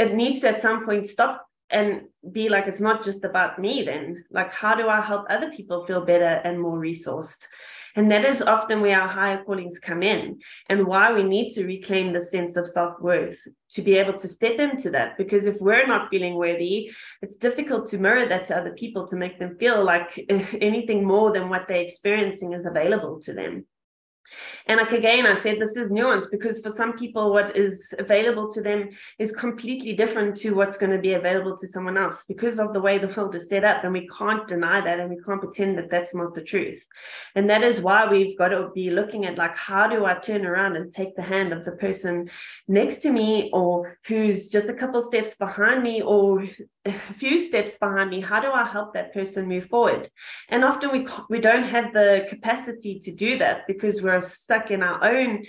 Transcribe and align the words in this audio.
it 0.00 0.14
needs 0.14 0.40
to 0.40 0.48
at 0.48 0.62
some 0.62 0.84
point 0.84 1.06
stop 1.06 1.46
and 1.68 2.02
be 2.32 2.48
like 2.48 2.66
it's 2.66 2.80
not 2.80 3.04
just 3.04 3.22
about 3.24 3.58
me 3.58 3.82
then. 3.84 4.24
Like 4.30 4.52
how 4.52 4.74
do 4.74 4.88
i 4.88 5.00
help 5.00 5.26
other 5.28 5.50
people 5.50 5.86
feel 5.86 6.04
better 6.04 6.40
and 6.44 6.60
more 6.60 6.78
resourced? 6.78 7.42
And 7.96 8.10
that 8.12 8.24
is 8.24 8.40
often 8.40 8.80
where 8.80 9.00
our 9.00 9.08
higher 9.08 9.42
callings 9.42 9.80
come 9.80 10.02
in 10.02 10.38
and 10.68 10.86
why 10.86 11.12
we 11.12 11.24
need 11.24 11.52
to 11.54 11.66
reclaim 11.66 12.12
the 12.12 12.22
sense 12.22 12.54
of 12.56 12.68
self-worth 12.68 13.40
to 13.72 13.82
be 13.82 13.96
able 13.98 14.16
to 14.20 14.28
step 14.28 14.60
into 14.60 14.90
that. 14.90 15.18
Because 15.18 15.46
if 15.46 15.56
we're 15.60 15.88
not 15.88 16.08
feeling 16.08 16.34
worthy 16.36 16.90
it's 17.20 17.36
difficult 17.36 17.90
to 17.90 17.98
mirror 17.98 18.26
that 18.26 18.46
to 18.46 18.56
other 18.56 18.72
people 18.72 19.06
to 19.08 19.16
make 19.16 19.38
them 19.38 19.56
feel 19.58 19.84
like 19.84 20.18
anything 20.28 21.04
more 21.04 21.32
than 21.32 21.48
what 21.48 21.66
they're 21.68 21.88
experiencing 21.88 22.52
is 22.52 22.64
available 22.64 23.20
to 23.22 23.32
them 23.34 23.66
and 24.66 24.78
like 24.78 24.92
again, 24.92 25.26
I 25.26 25.34
said 25.34 25.58
this 25.58 25.76
is 25.76 25.90
nuance 25.90 26.26
because 26.26 26.60
for 26.60 26.70
some 26.70 26.96
people, 26.96 27.32
what 27.32 27.56
is 27.56 27.92
available 27.98 28.50
to 28.52 28.60
them 28.60 28.90
is 29.18 29.32
completely 29.32 29.92
different 29.94 30.36
to 30.38 30.54
what's 30.54 30.76
going 30.76 30.92
to 30.92 30.98
be 30.98 31.14
available 31.14 31.56
to 31.58 31.68
someone 31.68 31.96
else 31.96 32.24
because 32.26 32.58
of 32.58 32.72
the 32.72 32.80
way 32.80 32.98
the 32.98 33.08
world 33.08 33.34
is 33.34 33.48
set 33.48 33.64
up. 33.64 33.84
And 33.84 33.92
we 33.92 34.08
can't 34.08 34.46
deny 34.46 34.80
that 34.80 35.00
and 35.00 35.10
we 35.10 35.20
can't 35.24 35.40
pretend 35.40 35.78
that 35.78 35.90
that's 35.90 36.14
not 36.14 36.34
the 36.34 36.42
truth. 36.42 36.86
And 37.34 37.48
that 37.50 37.62
is 37.62 37.80
why 37.80 38.08
we've 38.08 38.38
got 38.38 38.48
to 38.48 38.70
be 38.74 38.90
looking 38.90 39.24
at 39.26 39.38
like, 39.38 39.56
how 39.56 39.88
do 39.88 40.04
I 40.04 40.14
turn 40.14 40.46
around 40.46 40.76
and 40.76 40.92
take 40.92 41.16
the 41.16 41.22
hand 41.22 41.52
of 41.52 41.64
the 41.64 41.72
person 41.72 42.30
next 42.68 43.00
to 43.00 43.10
me 43.10 43.50
or 43.52 43.98
who's 44.06 44.50
just 44.50 44.68
a 44.68 44.74
couple 44.74 45.02
steps 45.02 45.34
behind 45.36 45.82
me 45.82 46.02
or 46.02 46.46
a 46.84 46.94
few 47.18 47.38
steps 47.38 47.72
behind 47.78 48.10
me? 48.10 48.20
How 48.20 48.40
do 48.40 48.50
I 48.50 48.64
help 48.64 48.94
that 48.94 49.12
person 49.12 49.48
move 49.48 49.66
forward? 49.66 50.10
And 50.48 50.64
often 50.64 50.92
we, 50.92 51.06
we 51.28 51.40
don't 51.40 51.68
have 51.68 51.92
the 51.92 52.26
capacity 52.28 52.98
to 53.00 53.12
do 53.12 53.38
that 53.38 53.66
because 53.66 54.02
we're 54.02 54.19
stuck 54.20 54.70
in 54.70 54.82
our 54.82 55.04
own 55.04 55.44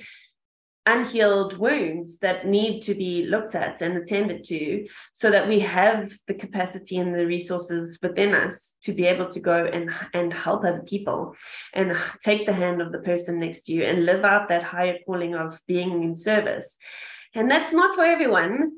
unhealed 0.88 1.58
wounds 1.60 2.18
that 2.20 2.48
need 2.48 2.82
to 2.82 2.96
be 2.96 3.26
looked 3.28 3.54
at 3.54 3.82
and 3.82 3.96
attended 3.98 4.44
to 4.44 4.88
so 5.14 5.30
that 5.30 5.48
we 5.48 5.60
have 5.60 6.12
the 6.28 6.34
capacity 6.34 6.98
and 6.98 7.14
the 7.14 7.26
resources 7.26 8.00
within 8.02 8.34
us 8.34 8.74
to 8.82 8.92
be 8.92 9.06
able 9.06 9.30
to 9.30 9.40
go 9.40 9.66
and 9.66 9.92
and 10.14 10.34
help 10.34 10.66
other 10.66 10.82
people 10.88 11.36
and 11.74 11.96
take 12.26 12.48
the 12.48 12.54
hand 12.54 12.82
of 12.82 12.92
the 12.92 13.00
person 13.00 13.40
next 13.40 13.64
to 13.64 13.74
you 13.74 13.84
and 13.84 14.06
live 14.06 14.26
out 14.26 14.50
that 14.50 14.64
higher 14.64 14.98
calling 15.06 15.36
of 15.36 15.60
being 15.68 16.04
in 16.04 16.16
service. 16.16 16.78
And 17.36 17.50
that's 17.50 17.74
not 17.74 17.96
for 17.96 18.04
everyone 18.04 18.72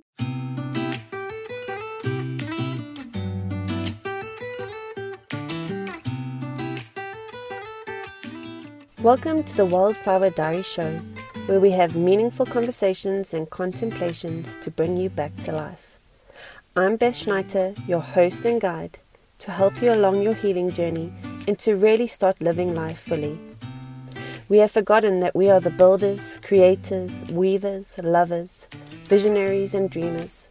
Welcome 9.04 9.44
to 9.44 9.58
the 9.58 9.66
Wildflower 9.66 10.30
Diary 10.30 10.62
Show, 10.64 11.02
where 11.48 11.60
we 11.60 11.72
have 11.72 11.94
meaningful 11.94 12.46
conversations 12.46 13.34
and 13.34 13.50
contemplations 13.50 14.56
to 14.62 14.72
bring 14.72 14.96
you 14.96 15.10
back 15.10 15.36
to 15.44 15.52
life. 15.52 16.00
I'm 16.74 16.96
Beth 16.96 17.14
Schneiter, 17.14 17.76
your 17.86 18.00
host 18.00 18.46
and 18.46 18.62
guide, 18.62 19.00
to 19.40 19.52
help 19.52 19.82
you 19.82 19.92
along 19.92 20.22
your 20.22 20.34
healing 20.34 20.72
journey 20.72 21.12
and 21.50 21.60
to 21.60 21.76
really 21.76 22.08
start 22.08 22.40
living 22.40 22.74
life 22.74 22.98
fully. 22.98 23.38
We 24.48 24.60
have 24.60 24.72
forgotten 24.72 25.20
that 25.20 25.36
we 25.36 25.50
are 25.50 25.60
the 25.60 25.70
builders, 25.70 26.40
creators, 26.42 27.24
weavers, 27.30 27.98
lovers, 28.02 28.70
visionaries, 29.10 29.74
and 29.74 29.90
dreamers. 29.90 30.48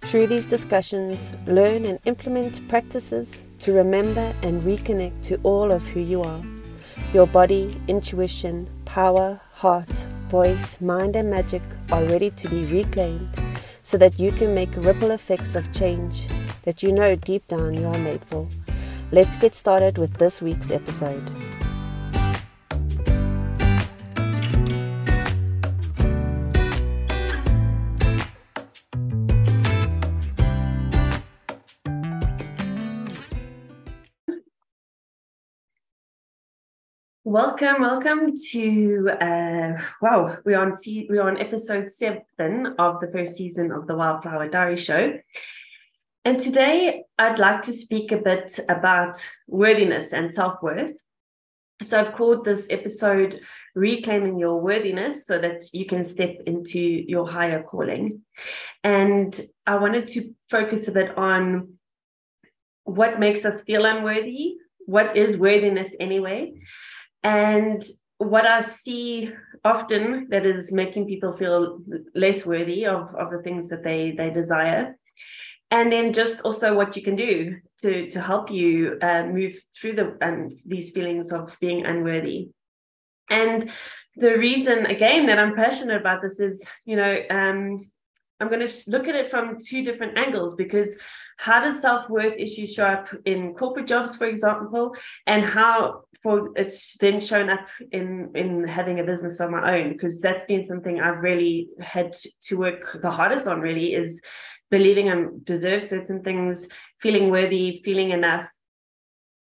Through 0.00 0.28
these 0.28 0.46
discussions, 0.46 1.30
learn 1.46 1.84
and 1.84 1.98
implement 2.06 2.66
practices 2.70 3.42
to 3.58 3.72
remember 3.72 4.34
and 4.40 4.62
reconnect 4.62 5.24
to 5.24 5.38
all 5.42 5.70
of 5.70 5.86
who 5.88 6.00
you 6.00 6.22
are 6.22 6.42
your 7.16 7.26
body, 7.26 7.74
intuition, 7.88 8.68
power, 8.84 9.40
heart, 9.54 9.88
voice, 10.28 10.78
mind, 10.82 11.16
and 11.16 11.30
magic 11.30 11.62
are 11.90 12.04
ready 12.04 12.28
to 12.28 12.46
be 12.50 12.62
reclaimed 12.66 13.26
so 13.82 13.96
that 13.96 14.18
you 14.18 14.30
can 14.32 14.54
make 14.54 14.68
ripple 14.76 15.10
effects 15.12 15.54
of 15.54 15.72
change 15.72 16.28
that 16.64 16.82
you 16.82 16.92
know 16.92 17.14
deep 17.16 17.48
down 17.48 17.72
you 17.72 17.86
are 17.86 17.98
made 18.00 18.22
for. 18.22 18.46
Let's 19.12 19.38
get 19.38 19.54
started 19.54 19.96
with 19.96 20.12
this 20.18 20.42
week's 20.42 20.70
episode. 20.70 21.24
Welcome, 37.28 37.80
welcome 37.80 38.34
to 38.52 39.10
uh, 39.20 39.72
wow, 40.00 40.38
we're 40.44 40.60
on 40.60 40.76
we're 41.08 41.26
on 41.26 41.38
episode 41.38 41.90
seven 41.90 42.76
of 42.78 43.00
the 43.00 43.10
first 43.12 43.34
season 43.34 43.72
of 43.72 43.88
the 43.88 43.96
Wildflower 43.96 44.48
Diary 44.48 44.76
Show, 44.76 45.18
and 46.24 46.38
today 46.38 47.02
I'd 47.18 47.40
like 47.40 47.62
to 47.62 47.72
speak 47.72 48.12
a 48.12 48.18
bit 48.18 48.60
about 48.68 49.20
worthiness 49.48 50.12
and 50.12 50.32
self 50.32 50.62
worth. 50.62 50.92
So 51.82 52.00
I've 52.00 52.14
called 52.14 52.44
this 52.44 52.68
episode 52.70 53.40
"Reclaiming 53.74 54.38
Your 54.38 54.60
Worthiness" 54.60 55.26
so 55.26 55.36
that 55.40 55.64
you 55.72 55.84
can 55.84 56.04
step 56.04 56.36
into 56.46 56.78
your 56.78 57.28
higher 57.28 57.60
calling, 57.60 58.22
and 58.84 59.48
I 59.66 59.78
wanted 59.78 60.06
to 60.10 60.32
focus 60.48 60.86
a 60.86 60.92
bit 60.92 61.18
on 61.18 61.74
what 62.84 63.18
makes 63.18 63.44
us 63.44 63.62
feel 63.62 63.84
unworthy, 63.84 64.58
what 64.84 65.16
is 65.16 65.36
worthiness 65.36 65.92
anyway 65.98 66.52
and 67.26 67.84
what 68.18 68.46
I 68.46 68.60
see 68.60 69.32
often 69.64 70.28
that 70.30 70.46
is 70.46 70.70
making 70.70 71.08
people 71.08 71.36
feel 71.36 71.80
less 72.14 72.46
worthy 72.46 72.86
of, 72.86 73.12
of 73.16 73.30
the 73.32 73.42
things 73.42 73.68
that 73.68 73.82
they 73.82 74.14
they 74.16 74.30
desire. 74.30 74.96
And 75.72 75.90
then 75.90 76.12
just 76.12 76.40
also 76.42 76.74
what 76.74 76.94
you 76.96 77.02
can 77.02 77.16
do 77.16 77.56
to, 77.82 78.08
to 78.12 78.20
help 78.20 78.52
you 78.52 78.98
uh, 79.02 79.24
move 79.24 79.54
through 79.74 79.94
the 79.96 80.16
um, 80.22 80.56
these 80.64 80.90
feelings 80.90 81.32
of 81.32 81.56
being 81.60 81.84
unworthy. 81.84 82.50
And 83.28 83.72
the 84.14 84.38
reason 84.38 84.86
again 84.86 85.26
that 85.26 85.40
I'm 85.40 85.56
passionate 85.56 86.00
about 86.00 86.22
this 86.22 86.38
is, 86.38 86.64
you 86.84 86.94
know, 86.94 87.14
um, 87.28 87.90
I'm 88.38 88.48
going 88.48 88.66
to 88.66 88.72
look 88.86 89.08
at 89.08 89.16
it 89.16 89.32
from 89.32 89.58
two 89.60 89.82
different 89.82 90.16
angles 90.16 90.54
because 90.54 90.96
how 91.36 91.60
does 91.60 91.80
self-worth 91.80 92.34
issues 92.38 92.72
show 92.72 92.86
up 92.86 93.08
in 93.24 93.54
corporate 93.54 93.86
jobs 93.86 94.16
for 94.16 94.26
example? 94.26 94.94
And 95.26 95.44
how 95.44 96.04
for 96.22 96.50
it's 96.56 96.96
then 96.98 97.20
shown 97.20 97.50
up 97.50 97.66
in 97.92 98.30
in 98.34 98.66
having 98.66 99.00
a 99.00 99.04
business 99.04 99.40
of 99.40 99.50
my 99.50 99.78
own? 99.78 99.92
Because 99.92 100.20
that's 100.20 100.44
been 100.46 100.66
something 100.66 101.00
i've 101.00 101.22
really 101.22 101.68
had 101.80 102.16
to 102.44 102.56
work 102.56 102.98
the 103.02 103.10
hardest 103.10 103.46
on 103.46 103.60
really 103.60 103.94
is 103.94 104.20
believing 104.70 105.10
i 105.10 105.26
deserve 105.44 105.84
certain 105.84 106.22
things 106.22 106.66
feeling 107.00 107.30
worthy 107.30 107.80
feeling 107.84 108.10
enough. 108.10 108.46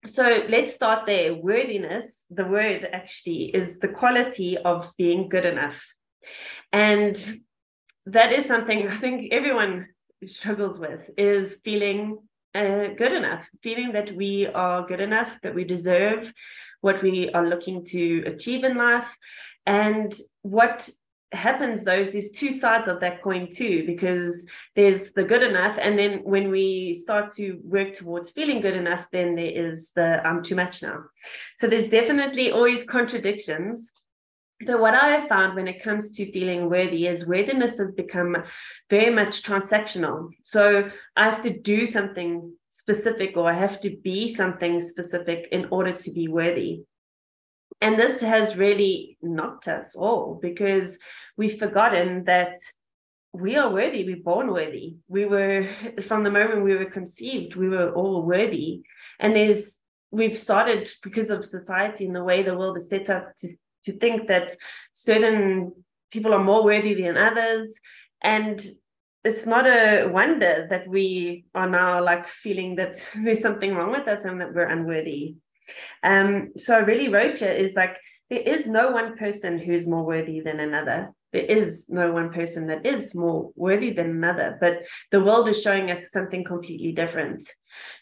So 0.06 0.44
let's 0.50 0.74
start 0.74 1.06
there. 1.06 1.34
Worthiness 1.34 2.24
the 2.28 2.44
word 2.44 2.86
actually 2.92 3.44
is 3.54 3.78
the 3.78 3.88
quality 3.88 4.58
of 4.58 4.90
being 4.98 5.28
good 5.28 5.46
enough. 5.46 5.80
And 6.72 7.40
that 8.06 8.32
is 8.32 8.46
something 8.46 8.88
i 8.94 8.96
think 8.98 9.32
everyone 9.32 9.86
struggles 10.26 10.78
with 10.78 11.10
is 11.16 11.54
feeling 11.64 12.18
uh, 12.54 12.88
good 12.96 13.12
enough, 13.12 13.48
feeling 13.62 13.92
that 13.92 14.14
we 14.14 14.46
are 14.46 14.86
good 14.86 15.00
enough, 15.00 15.30
that 15.42 15.54
we 15.54 15.64
deserve 15.64 16.32
what 16.80 17.02
we 17.02 17.30
are 17.30 17.46
looking 17.46 17.84
to 17.86 18.24
achieve 18.26 18.62
in 18.64 18.76
life. 18.76 19.08
And 19.66 20.14
what 20.42 20.88
happens 21.32 21.82
though 21.82 21.98
is 21.98 22.12
there's 22.12 22.30
two 22.30 22.52
sides 22.52 22.86
of 22.86 23.00
that 23.00 23.22
coin 23.22 23.50
too, 23.52 23.84
because 23.86 24.46
there's 24.76 25.12
the 25.12 25.24
good 25.24 25.42
enough. 25.42 25.78
And 25.80 25.98
then 25.98 26.20
when 26.22 26.50
we 26.50 26.94
start 26.94 27.34
to 27.36 27.58
work 27.64 27.94
towards 27.94 28.30
feeling 28.30 28.60
good 28.60 28.76
enough, 28.76 29.08
then 29.10 29.34
there 29.34 29.46
is 29.46 29.90
the 29.96 30.24
I'm 30.24 30.42
too 30.42 30.54
much 30.54 30.82
now. 30.82 31.04
So 31.56 31.66
there's 31.66 31.88
definitely 31.88 32.52
always 32.52 32.84
contradictions 32.84 33.90
so 34.66 34.76
what 34.76 34.94
I 34.94 35.08
have 35.10 35.28
found 35.28 35.54
when 35.54 35.68
it 35.68 35.82
comes 35.82 36.10
to 36.12 36.32
feeling 36.32 36.68
worthy 36.68 37.06
is 37.06 37.26
worthiness 37.26 37.78
has 37.78 37.92
become 37.92 38.36
very 38.90 39.14
much 39.14 39.42
transactional. 39.42 40.30
So 40.42 40.90
I 41.16 41.24
have 41.24 41.42
to 41.42 41.58
do 41.58 41.86
something 41.86 42.52
specific 42.70 43.36
or 43.36 43.50
I 43.50 43.54
have 43.54 43.80
to 43.82 43.96
be 44.02 44.34
something 44.34 44.80
specific 44.80 45.48
in 45.52 45.66
order 45.70 45.92
to 45.92 46.10
be 46.10 46.28
worthy. 46.28 46.82
And 47.80 47.98
this 47.98 48.20
has 48.20 48.56
really 48.56 49.18
knocked 49.22 49.68
us 49.68 49.94
all 49.94 50.38
because 50.40 50.98
we've 51.36 51.58
forgotten 51.58 52.24
that 52.24 52.58
we 53.32 53.56
are 53.56 53.72
worthy. 53.72 54.04
We're 54.04 54.22
born 54.22 54.52
worthy. 54.52 54.96
We 55.08 55.26
were, 55.26 55.68
from 56.06 56.24
the 56.24 56.30
moment 56.30 56.64
we 56.64 56.76
were 56.76 56.86
conceived, 56.86 57.56
we 57.56 57.68
were 57.68 57.92
all 57.92 58.22
worthy. 58.22 58.82
And 59.18 59.34
there's, 59.34 59.78
we've 60.10 60.38
started 60.38 60.90
because 61.02 61.30
of 61.30 61.44
society 61.44 62.06
and 62.06 62.14
the 62.14 62.24
way 62.24 62.42
the 62.42 62.56
world 62.56 62.76
is 62.76 62.88
set 62.88 63.10
up 63.10 63.36
to 63.38 63.54
to 63.84 63.92
think 63.92 64.28
that 64.28 64.56
certain 64.92 65.72
people 66.10 66.32
are 66.32 66.42
more 66.42 66.64
worthy 66.64 66.94
than 66.94 67.16
others 67.16 67.74
and 68.22 68.64
it's 69.24 69.46
not 69.46 69.66
a 69.66 70.06
wonder 70.06 70.66
that 70.68 70.86
we 70.86 71.46
are 71.54 71.68
now 71.68 72.02
like 72.02 72.28
feeling 72.28 72.76
that 72.76 72.96
there's 73.24 73.40
something 73.40 73.74
wrong 73.74 73.90
with 73.90 74.06
us 74.08 74.24
and 74.24 74.40
that 74.40 74.54
we're 74.54 74.64
unworthy 74.64 75.34
um 76.02 76.52
so 76.56 76.80
really 76.80 77.08
rocha 77.08 77.52
is 77.52 77.74
like 77.74 77.96
there 78.30 78.40
is 78.40 78.66
no 78.66 78.90
one 78.90 79.16
person 79.16 79.58
who's 79.58 79.86
more 79.86 80.04
worthy 80.04 80.40
than 80.40 80.60
another 80.60 81.12
there 81.34 81.42
is 81.42 81.86
no 81.88 82.12
one 82.12 82.32
person 82.32 82.68
that 82.68 82.86
is 82.86 83.12
more 83.12 83.50
worthy 83.56 83.90
than 83.90 84.08
another, 84.08 84.56
but 84.60 84.84
the 85.10 85.20
world 85.20 85.48
is 85.48 85.60
showing 85.60 85.90
us 85.90 86.12
something 86.12 86.44
completely 86.44 86.92
different. 86.92 87.42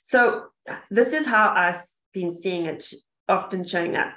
So, 0.03 0.49
this 0.91 1.15
is 1.15 1.25
how 1.25 1.49
I've 1.49 1.83
been 2.13 2.37
seeing 2.37 2.67
it 2.67 2.93
often 3.31 3.67
showing 3.67 3.97
up. 3.97 4.13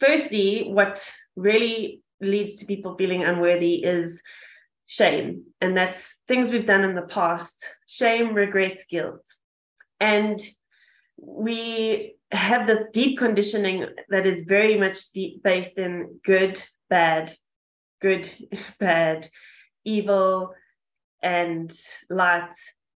Firstly, 0.00 0.64
what 0.68 1.04
really 1.36 2.02
leads 2.20 2.56
to 2.56 2.66
people 2.66 2.96
feeling 2.96 3.24
unworthy 3.24 3.76
is 3.76 4.22
shame. 4.86 5.44
And 5.60 5.76
that's 5.76 6.16
things 6.26 6.50
we've 6.50 6.66
done 6.66 6.84
in 6.84 6.94
the 6.94 7.02
past 7.02 7.64
shame, 7.86 8.34
regrets, 8.34 8.84
guilt. 8.88 9.24
And 10.00 10.40
we 11.16 12.16
have 12.30 12.66
this 12.66 12.86
deep 12.92 13.18
conditioning 13.18 13.86
that 14.08 14.26
is 14.26 14.42
very 14.42 14.78
much 14.78 15.12
deep 15.12 15.42
based 15.42 15.78
in 15.78 16.20
good, 16.24 16.62
bad, 16.88 17.36
good, 18.00 18.30
bad, 18.80 19.28
evil, 19.84 20.54
and 21.22 21.72
light, 22.08 22.54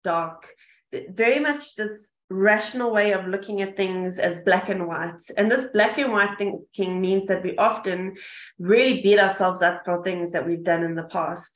dark. 0.05 0.47
Very 0.93 1.39
much 1.39 1.75
this 1.77 2.09
rational 2.31 2.93
way 2.93 3.13
of 3.13 3.27
looking 3.27 3.63
at 3.63 3.77
things 3.77 4.19
as 4.19 4.41
black 4.41 4.69
and 4.69 4.87
white. 4.87 5.23
And 5.37 5.51
this 5.51 5.67
black 5.73 5.99
and 5.99 6.13
white 6.13 6.37
thinking 6.37 7.01
means 7.01 7.27
that 7.27 7.43
we 7.43 7.57
often 7.57 8.17
really 8.59 9.01
beat 9.03 9.19
ourselves 9.19 9.63
up 9.63 9.83
for 9.85 10.03
things 10.03 10.33
that 10.33 10.47
we've 10.47 10.65
done 10.65 10.83
in 10.83 10.95
the 10.95 11.05
past. 11.05 11.51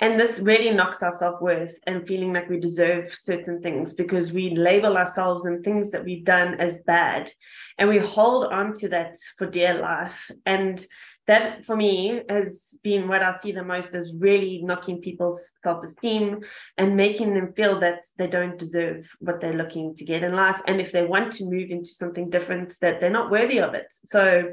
And 0.00 0.18
this 0.18 0.40
really 0.40 0.70
knocks 0.70 1.02
our 1.02 1.16
self 1.16 1.40
worth 1.40 1.74
and 1.86 2.06
feeling 2.06 2.32
like 2.32 2.48
we 2.48 2.58
deserve 2.58 3.14
certain 3.14 3.60
things 3.62 3.94
because 3.94 4.32
we 4.32 4.56
label 4.56 4.96
ourselves 4.96 5.44
and 5.44 5.62
things 5.62 5.92
that 5.92 6.04
we've 6.04 6.24
done 6.24 6.60
as 6.60 6.78
bad. 6.78 7.30
And 7.78 7.88
we 7.88 7.98
hold 7.98 8.52
on 8.52 8.74
to 8.78 8.88
that 8.88 9.16
for 9.38 9.46
dear 9.46 9.74
life. 9.74 10.30
And 10.44 10.84
that 11.26 11.64
for 11.64 11.76
me 11.76 12.20
has 12.28 12.74
been 12.82 13.08
what 13.08 13.22
I 13.22 13.38
see 13.38 13.52
the 13.52 13.64
most 13.64 13.94
as 13.94 14.12
really 14.18 14.60
knocking 14.62 15.00
people's 15.00 15.50
self 15.62 15.84
esteem 15.84 16.40
and 16.76 16.96
making 16.96 17.34
them 17.34 17.52
feel 17.54 17.80
that 17.80 18.00
they 18.18 18.26
don't 18.26 18.58
deserve 18.58 19.06
what 19.20 19.40
they're 19.40 19.56
looking 19.56 19.96
to 19.96 20.04
get 20.04 20.22
in 20.22 20.34
life. 20.34 20.60
And 20.66 20.80
if 20.80 20.92
they 20.92 21.04
want 21.06 21.32
to 21.34 21.44
move 21.44 21.70
into 21.70 21.90
something 21.90 22.30
different, 22.30 22.76
that 22.80 23.00
they're 23.00 23.10
not 23.10 23.30
worthy 23.30 23.60
of 23.60 23.74
it. 23.74 23.86
So 24.04 24.52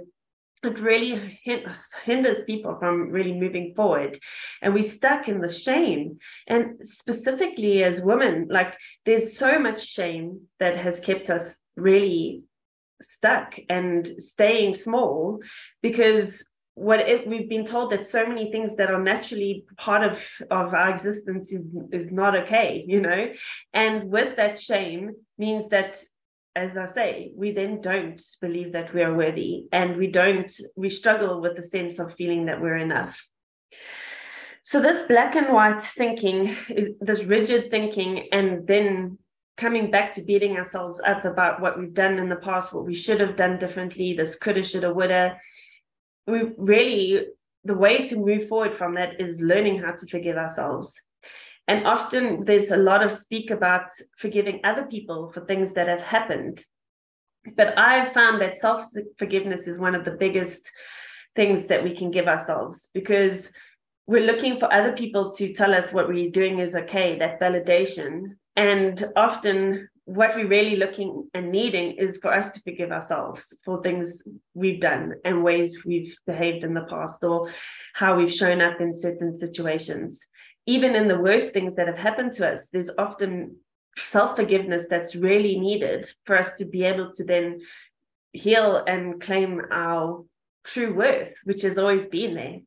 it 0.63 0.79
really 0.79 1.39
hinders 2.05 2.41
people 2.45 2.77
from 2.79 3.09
really 3.09 3.33
moving 3.33 3.73
forward 3.75 4.19
and 4.61 4.73
we're 4.73 4.83
stuck 4.83 5.27
in 5.27 5.41
the 5.41 5.51
shame 5.51 6.19
and 6.47 6.75
specifically 6.83 7.83
as 7.83 7.99
women 8.01 8.47
like 8.49 8.75
there's 9.05 9.37
so 9.37 9.57
much 9.57 9.83
shame 9.83 10.41
that 10.59 10.77
has 10.77 10.99
kept 10.99 11.31
us 11.31 11.57
really 11.75 12.43
stuck 13.01 13.55
and 13.69 14.07
staying 14.19 14.75
small 14.75 15.39
because 15.81 16.45
what 16.75 17.01
if 17.07 17.27
we've 17.27 17.49
been 17.49 17.65
told 17.65 17.91
that 17.91 18.07
so 18.07 18.25
many 18.25 18.51
things 18.51 18.75
that 18.77 18.89
are 18.89 19.01
naturally 19.01 19.65
part 19.77 20.03
of 20.03 20.17
of 20.49 20.73
our 20.73 20.93
existence 20.93 21.51
is, 21.51 21.65
is 21.91 22.11
not 22.11 22.35
okay 22.35 22.83
you 22.87 23.01
know 23.01 23.27
and 23.73 24.09
with 24.09 24.37
that 24.37 24.59
shame 24.59 25.11
means 25.37 25.69
that 25.69 26.01
as 26.55 26.75
I 26.75 26.91
say, 26.93 27.31
we 27.35 27.51
then 27.51 27.81
don't 27.81 28.21
believe 28.41 28.73
that 28.73 28.93
we 28.93 29.01
are 29.03 29.15
worthy 29.15 29.67
and 29.71 29.95
we 29.95 30.07
don't, 30.07 30.51
we 30.75 30.89
struggle 30.89 31.39
with 31.39 31.55
the 31.55 31.63
sense 31.63 31.97
of 31.99 32.13
feeling 32.15 32.45
that 32.47 32.61
we're 32.61 32.77
enough. 32.77 33.23
So, 34.63 34.81
this 34.81 35.07
black 35.07 35.35
and 35.35 35.53
white 35.53 35.81
thinking, 35.81 36.55
this 36.99 37.23
rigid 37.23 37.71
thinking, 37.71 38.27
and 38.31 38.67
then 38.67 39.17
coming 39.57 39.89
back 39.91 40.13
to 40.15 40.23
beating 40.23 40.57
ourselves 40.57 41.01
up 41.05 41.25
about 41.25 41.61
what 41.61 41.79
we've 41.79 41.93
done 41.93 42.19
in 42.19 42.29
the 42.29 42.35
past, 42.35 42.73
what 42.73 42.85
we 42.85 42.95
should 42.95 43.19
have 43.19 43.35
done 43.35 43.57
differently, 43.57 44.13
this 44.13 44.35
coulda, 44.35 44.63
shoulda, 44.63 44.93
woulda. 44.93 45.37
We 46.27 46.51
really, 46.57 47.27
the 47.63 47.73
way 47.73 48.03
to 48.09 48.15
move 48.15 48.47
forward 48.47 48.73
from 48.73 48.95
that 48.95 49.19
is 49.19 49.41
learning 49.41 49.79
how 49.79 49.91
to 49.93 50.07
forgive 50.07 50.37
ourselves 50.37 50.99
and 51.71 51.85
often 51.85 52.43
there's 52.43 52.71
a 52.71 52.77
lot 52.77 53.01
of 53.01 53.11
speak 53.11 53.49
about 53.49 53.91
forgiving 54.17 54.59
other 54.63 54.83
people 54.83 55.31
for 55.31 55.45
things 55.45 55.73
that 55.73 55.87
have 55.87 56.01
happened. 56.01 56.65
But 57.55 57.77
I've 57.77 58.13
found 58.13 58.41
that 58.41 58.57
self 58.57 58.85
forgiveness 59.17 59.67
is 59.67 59.79
one 59.79 59.95
of 59.95 60.03
the 60.03 60.11
biggest 60.11 60.69
things 61.33 61.67
that 61.67 61.83
we 61.83 61.95
can 61.95 62.11
give 62.11 62.27
ourselves 62.27 62.89
because 62.93 63.51
we're 64.05 64.25
looking 64.25 64.59
for 64.59 64.71
other 64.73 64.91
people 64.91 65.31
to 65.35 65.53
tell 65.53 65.73
us 65.73 65.93
what 65.93 66.09
we're 66.09 66.29
doing 66.29 66.59
is 66.59 66.75
okay, 66.75 67.17
that 67.19 67.39
validation. 67.39 68.35
And 68.57 69.01
often 69.15 69.87
what 70.05 70.35
we're 70.35 70.47
really 70.47 70.75
looking 70.75 71.29
and 71.33 71.51
needing 71.51 71.91
is 71.91 72.17
for 72.17 72.33
us 72.33 72.51
to 72.51 72.61
forgive 72.61 72.91
ourselves 72.91 73.53
for 73.63 73.81
things 73.81 74.23
we've 74.53 74.81
done 74.81 75.13
and 75.23 75.43
ways 75.43 75.85
we've 75.85 76.15
behaved 76.25 76.63
in 76.63 76.73
the 76.73 76.87
past 76.89 77.23
or 77.23 77.51
how 77.93 78.17
we've 78.17 78.33
shown 78.33 78.61
up 78.61 78.81
in 78.81 78.93
certain 78.93 79.37
situations 79.37 80.27
even 80.65 80.95
in 80.95 81.07
the 81.07 81.19
worst 81.19 81.53
things 81.53 81.75
that 81.75 81.87
have 81.87 81.97
happened 81.97 82.33
to 82.33 82.47
us, 82.47 82.69
there's 82.69 82.89
often 82.97 83.57
self 83.97 84.35
forgiveness 84.35 84.85
that's 84.89 85.15
really 85.15 85.59
needed 85.59 86.09
for 86.25 86.37
us 86.37 86.53
to 86.57 86.65
be 86.65 86.83
able 86.83 87.11
to 87.13 87.23
then 87.23 87.61
heal 88.31 88.83
and 88.87 89.19
claim 89.19 89.61
our 89.71 90.23
true 90.63 90.93
worth, 90.93 91.33
which 91.43 91.63
has 91.63 91.77
always 91.77 92.05
been 92.05 92.35
there. 92.35 92.59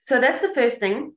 So 0.00 0.20
that's 0.20 0.40
the 0.40 0.54
first 0.54 0.78
thing 0.78 1.14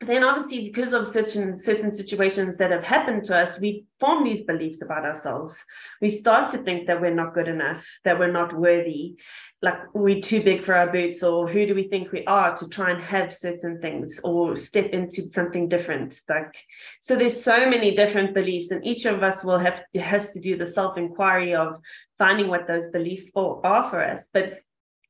then 0.00 0.24
obviously 0.24 0.70
because 0.70 0.94
of 0.94 1.06
certain 1.06 1.58
certain 1.58 1.92
situations 1.92 2.56
that 2.56 2.70
have 2.70 2.82
happened 2.82 3.22
to 3.24 3.36
us 3.36 3.60
we 3.60 3.84
form 3.98 4.24
these 4.24 4.40
beliefs 4.42 4.80
about 4.80 5.04
ourselves. 5.04 5.56
We 6.00 6.08
start 6.08 6.50
to 6.52 6.58
think 6.58 6.86
that 6.86 7.00
we're 7.00 7.14
not 7.14 7.34
good 7.34 7.48
enough 7.48 7.84
that 8.04 8.18
we're 8.18 8.32
not 8.32 8.56
worthy. 8.56 9.16
Like 9.62 9.94
we're 9.94 10.22
too 10.22 10.42
big 10.42 10.64
for 10.64 10.74
our 10.74 10.90
boots 10.90 11.22
or 11.22 11.46
who 11.46 11.66
do 11.66 11.74
we 11.74 11.88
think 11.88 12.12
we 12.12 12.24
are 12.24 12.56
to 12.56 12.68
try 12.68 12.92
and 12.92 13.02
have 13.02 13.34
certain 13.34 13.78
things 13.82 14.18
or 14.24 14.56
step 14.56 14.86
into 14.86 15.28
something 15.30 15.68
different? 15.68 16.18
Like 16.28 16.54
so 17.02 17.14
there's 17.14 17.44
so 17.44 17.68
many 17.68 17.94
different 17.94 18.32
beliefs 18.32 18.70
and 18.70 18.84
each 18.86 19.04
of 19.04 19.22
us 19.22 19.44
will 19.44 19.58
have 19.58 19.82
has 19.94 20.30
to 20.30 20.40
do 20.40 20.56
the 20.56 20.66
self 20.66 20.96
inquiry 20.96 21.54
of 21.54 21.78
finding 22.16 22.48
what 22.48 22.66
those 22.66 22.88
beliefs 22.88 23.30
are 23.34 23.90
for 23.90 24.02
us. 24.02 24.28
But 24.32 24.60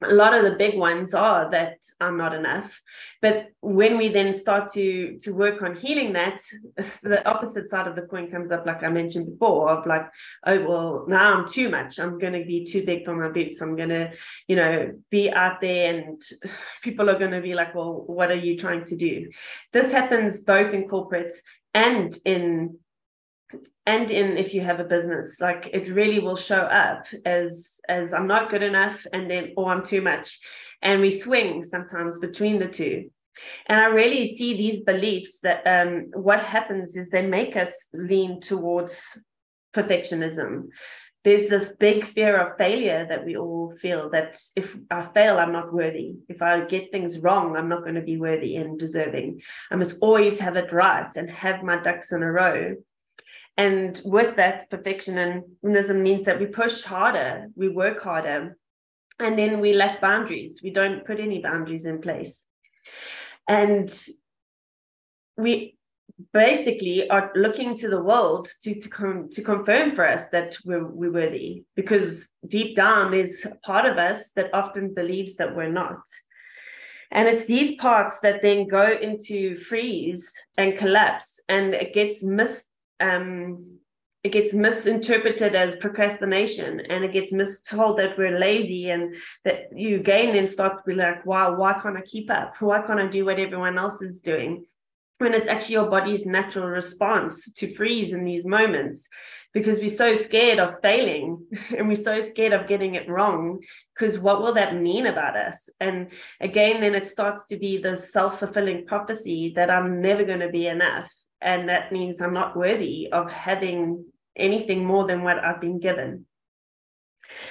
a 0.03 0.15
lot 0.15 0.33
of 0.33 0.45
the 0.45 0.57
big 0.57 0.79
ones 0.79 1.13
are 1.13 1.51
that 1.51 1.77
I'm 2.01 2.17
not 2.17 2.35
enough. 2.35 2.71
But 3.21 3.49
when 3.61 3.99
we 3.99 4.09
then 4.09 4.33
start 4.33 4.73
to 4.75 5.19
to 5.19 5.35
work 5.35 5.63
on 5.63 5.77
healing 5.77 6.13
that, 6.15 6.41
the 7.03 7.29
opposite 7.29 7.71
side 7.71 7.87
of 7.87 7.97
the 7.97 8.03
coin 8.03 8.31
comes 8.31 8.51
up, 8.51 8.65
like 8.65 8.83
I 8.83 8.89
mentioned 8.89 9.27
before, 9.27 9.69
of 9.71 9.87
like, 9.87 10.07
oh 10.47 10.65
well, 10.67 11.05
now 11.07 11.35
I'm 11.35 11.49
too 11.49 11.69
much. 11.69 11.99
I'm 11.99 12.19
gonna 12.19 12.45
be 12.45 12.65
too 12.65 12.85
big 12.85 13.05
for 13.05 13.15
my 13.15 13.29
boots. 13.29 13.61
I'm 13.61 13.77
gonna, 13.77 14.13
you 14.49 14.57
know, 14.57 14.93
be 15.11 15.31
out 15.31 15.61
there 15.61 15.95
and 15.95 16.23
people 16.83 17.11
are 17.11 17.19
gonna 17.19 17.43
be 17.43 17.55
like, 17.55 17.75
well, 17.75 18.05
what 18.07 18.31
are 18.31 18.43
you 18.47 18.57
trying 18.57 18.87
to 18.87 18.97
do? 18.97 19.29
This 19.73 19.93
happens 19.93 20.41
both 20.41 20.73
in 20.73 20.89
corporates 20.89 21.37
and 21.75 22.17
in 22.25 22.79
and 23.87 24.11
in 24.11 24.37
if 24.37 24.55
you 24.55 24.61
have 24.61 24.81
a 24.81 24.85
business 24.85 25.41
like 25.41 25.71
it 25.73 25.93
really 25.93 26.21
will 26.21 26.37
show 26.37 26.63
up 26.87 27.07
as 27.25 27.81
as 27.89 28.13
i'm 28.13 28.27
not 28.27 28.51
good 28.51 28.63
enough 28.63 29.07
and 29.13 29.31
then 29.31 29.53
or 29.57 29.69
i'm 29.71 29.85
too 29.85 30.01
much 30.01 30.39
and 30.83 31.01
we 31.01 31.21
swing 31.21 31.65
sometimes 31.65 32.19
between 32.19 32.59
the 32.59 32.69
two 32.69 33.11
and 33.67 33.81
i 33.81 33.87
really 33.87 34.37
see 34.37 34.57
these 34.57 34.81
beliefs 34.83 35.39
that 35.43 35.63
um, 35.67 36.11
what 36.13 36.41
happens 36.41 36.97
is 36.97 37.09
they 37.09 37.27
make 37.27 37.57
us 37.57 37.73
lean 37.93 38.41
towards 38.41 38.95
perfectionism 39.75 40.69
there's 41.23 41.49
this 41.49 41.71
big 41.79 42.07
fear 42.07 42.39
of 42.41 42.57
failure 42.57 43.07
that 43.07 43.27
we 43.27 43.37
all 43.37 43.75
feel 43.79 44.09
that 44.09 44.41
if 44.57 44.75
I 44.91 45.07
fail, 45.13 45.39
I'm 45.39 45.53
not 45.53 45.71
worthy. 45.71 46.15
If 46.31 46.41
I 46.41 46.65
get 46.65 46.91
things 46.91 47.19
wrong, 47.19 47.57
I'm 47.57 47.69
not 47.69 47.83
going 47.83 47.97
to 47.97 48.01
be 48.01 48.17
worthy 48.17 48.57
and 48.57 48.79
deserving. 48.79 49.43
I 49.71 49.77
must 49.77 49.99
always 50.01 50.39
have 50.39 50.57
it 50.57 50.73
right 50.73 51.15
and 51.17 51.29
have 51.29 51.63
my 51.63 51.77
ducks 51.77 52.13
in 52.13 52.23
a 52.23 52.33
row 52.33 52.77
and 53.57 54.01
with 54.05 54.37
that, 54.37 54.71
perfectionism 54.71 56.03
means 56.03 56.27
that 56.27 56.41
we 56.41 56.47
push 56.47 56.83
harder, 56.83 57.49
we 57.55 57.69
work 57.69 58.03
harder, 58.03 58.57
and 59.19 59.39
then 59.39 59.61
we 59.61 59.75
lack 59.75 60.01
boundaries. 60.01 60.61
We 60.63 60.71
don't 60.71 61.05
put 61.05 61.21
any 61.21 61.41
boundaries 61.43 61.85
in 61.85 62.01
place. 62.01 62.39
And 63.47 63.93
we 65.37 65.77
basically 66.33 67.09
are 67.09 67.33
looking 67.35 67.77
to 67.79 67.89
the 67.89 68.03
world 68.03 68.49
to 68.63 68.75
to, 68.75 68.89
com- 68.89 69.29
to 69.31 69.43
confirm 69.43 69.95
for 69.95 70.07
us 70.07 70.29
that 70.33 70.57
we're, 70.65 70.87
we're 70.87 71.13
worthy 71.13 71.65
because 71.77 72.29
deep 72.47 72.77
down 72.77 73.11
there's 73.11 73.45
a 73.45 73.55
part 73.65 73.87
of 73.87 73.97
us 73.97 74.31
that 74.37 74.53
often 74.53 74.93
believes 74.93 75.37
that 75.37 75.57
we're 75.57 75.71
not 75.71 76.01
and 77.11 77.27
it's 77.27 77.47
these 77.47 77.75
parts 77.77 78.19
that 78.21 78.43
then 78.43 78.69
go 78.69 78.87
into 79.01 79.57
freeze 79.61 80.31
and 80.57 80.77
collapse 80.77 81.41
and 81.49 81.75
it 81.75 81.95
gets 81.95 82.23
missed 82.23 82.67
um, 83.01 83.81
it 84.23 84.33
gets 84.33 84.53
misinterpreted 84.53 85.55
as 85.55 85.77
procrastination 85.77 86.81
and 86.81 87.05
it 87.05 87.13
gets 87.13 87.33
mistold 87.33 87.97
that 87.97 88.19
we're 88.19 88.39
lazy 88.39 88.91
and 88.91 89.15
that 89.45 89.69
you 89.75 89.97
again 89.97 90.35
then 90.35 90.47
start 90.47 90.77
to 90.77 90.83
be 90.87 90.95
like 90.95 91.25
wow 91.25 91.57
why 91.57 91.73
can't 91.81 91.97
i 91.97 92.03
keep 92.03 92.31
up? 92.31 92.55
Why 92.61 92.83
can't 92.83 93.01
i 93.01 93.07
do 93.07 93.25
what 93.25 93.39
everyone 93.39 93.79
else 93.79 94.03
is 94.03 94.21
doing? 94.21 94.67
When 95.19 95.35
it's 95.35 95.49
actually 95.49 95.75
your 95.75 95.91
body's 95.91 96.27
natural 96.27 96.69
response 96.69 97.51
to 97.53 97.75
freeze 97.75 98.13
in 98.13 98.25
these 98.25 98.47
moments 98.47 99.07
because 99.53 99.81
we're 99.81 99.89
so 99.89 100.15
scared 100.15 100.59
of 100.59 100.81
failing 100.81 101.47
and 101.77 101.89
we're 101.89 101.97
so 101.97 102.21
scared 102.21 102.53
of 102.53 102.69
getting 102.69 102.95
it 102.95 103.09
wrong 103.09 103.61
because 103.95 104.19
what 104.19 104.41
will 104.43 104.55
that 104.55 104.77
mean 104.77 105.07
about 105.07 105.37
us? 105.37 105.69
And 105.81 106.09
again 106.41 106.83
then 106.83 106.95
it 106.95 107.07
starts 107.07 107.47
to 107.47 107.57
be 107.57 107.79
the 107.79 107.97
self-fulfilling 107.97 108.87
prophecy 108.87 109.55
that 109.57 109.71
i'm 109.71 110.03
never 110.03 110.25
going 110.25 110.41
to 110.41 110.51
be 110.51 110.67
enough 110.67 111.11
and 111.41 111.69
that 111.69 111.93
means 111.93 112.21
i'm 112.21 112.35
not 112.35 112.57
worthy 112.57 113.09
of 113.13 113.31
having 113.31 114.05
anything 114.37 114.85
more 114.85 115.07
than 115.07 115.23
what 115.23 115.39
i've 115.39 115.61
been 115.61 115.79
given 115.79 116.25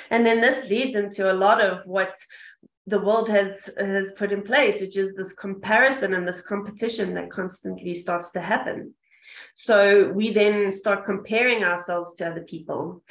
and 0.10 0.26
then 0.26 0.42
this 0.42 0.70
leads 0.70 0.96
into 0.96 1.32
a 1.32 1.34
lot 1.34 1.62
of 1.62 1.86
what 1.86 2.16
the 2.88 3.00
world 3.00 3.30
has 3.30 3.70
has 3.78 4.12
put 4.18 4.32
in 4.32 4.42
place 4.42 4.82
which 4.82 4.98
is 4.98 5.16
this 5.16 5.34
comparison 5.34 6.14
and 6.14 6.28
this 6.28 6.42
competition 6.42 7.14
that 7.14 7.32
constantly 7.32 7.94
starts 7.94 8.32
to 8.32 8.42
happen 8.42 8.94
so 9.56 10.10
we 10.14 10.32
then 10.32 10.72
start 10.72 11.06
comparing 11.06 11.64
ourselves 11.64 12.16
to 12.16 12.28
other 12.28 12.42
people 12.42 13.04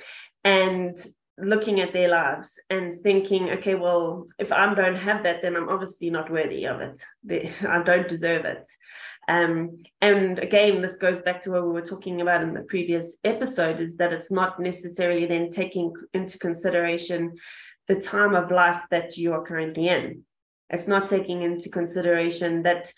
and 0.44 0.99
looking 1.40 1.80
at 1.80 1.92
their 1.92 2.08
lives 2.08 2.58
and 2.68 3.00
thinking, 3.00 3.50
okay, 3.50 3.75
well, 3.75 4.26
if 4.38 4.52
I 4.52 4.75
don't 4.75 4.97
have 4.97 5.23
that, 5.23 5.42
then 5.42 5.56
I'm 5.56 5.68
obviously 5.68 6.11
not 6.11 6.30
worthy 6.30 6.66
of 6.66 6.80
it. 6.80 7.00
I 7.68 7.82
don't 7.82 8.08
deserve 8.08 8.44
it. 8.44 8.68
Um, 9.28 9.82
and 10.00 10.38
again, 10.38 10.80
this 10.80 10.97
goes 10.97 11.20
back 11.20 11.42
to 11.42 11.50
what 11.50 11.64
we 11.64 11.73
were 11.73 11.82
talking 11.82 12.23
about 12.23 12.42
in 12.42 12.54
the 12.54 12.62
previous 12.62 13.18
episode 13.25 13.80
is 13.80 13.94
that 13.97 14.12
it's 14.12 14.30
not 14.30 14.58
necessarily 14.58 15.26
then 15.26 15.50
taking 15.50 15.92
into 16.14 16.38
consideration 16.38 17.35
the 17.88 17.97
time 17.97 18.35
of 18.35 18.50
life 18.50 18.82
that 18.90 19.18
you 19.18 19.35
are 19.35 19.44
currently 19.44 19.88
in. 19.88 20.23
It's 20.70 20.88
not 20.88 21.08
taking 21.08 21.42
into 21.42 21.68
consideration 21.68 22.62
that 22.62 22.90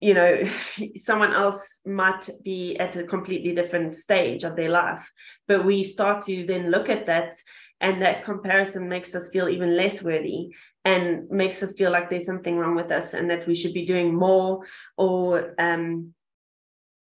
you 0.00 0.14
know 0.14 0.44
someone 0.96 1.32
else 1.32 1.80
might 1.84 2.28
be 2.44 2.76
at 2.78 2.96
a 2.96 3.04
completely 3.04 3.54
different 3.54 3.96
stage 3.96 4.44
of 4.44 4.56
their 4.56 4.68
life 4.68 5.08
but 5.46 5.64
we 5.64 5.84
start 5.84 6.26
to 6.26 6.44
then 6.46 6.70
look 6.70 6.88
at 6.88 7.06
that 7.06 7.34
and 7.80 8.02
that 8.02 8.24
comparison 8.24 8.88
makes 8.88 9.14
us 9.14 9.28
feel 9.28 9.48
even 9.48 9.76
less 9.76 10.02
worthy 10.02 10.50
and 10.84 11.28
makes 11.30 11.62
us 11.62 11.72
feel 11.72 11.90
like 11.90 12.10
there's 12.10 12.26
something 12.26 12.56
wrong 12.56 12.74
with 12.74 12.90
us 12.90 13.14
and 13.14 13.30
that 13.30 13.46
we 13.46 13.54
should 13.54 13.72
be 13.72 13.86
doing 13.86 14.14
more 14.14 14.64
or 14.96 15.54
um, 15.58 16.12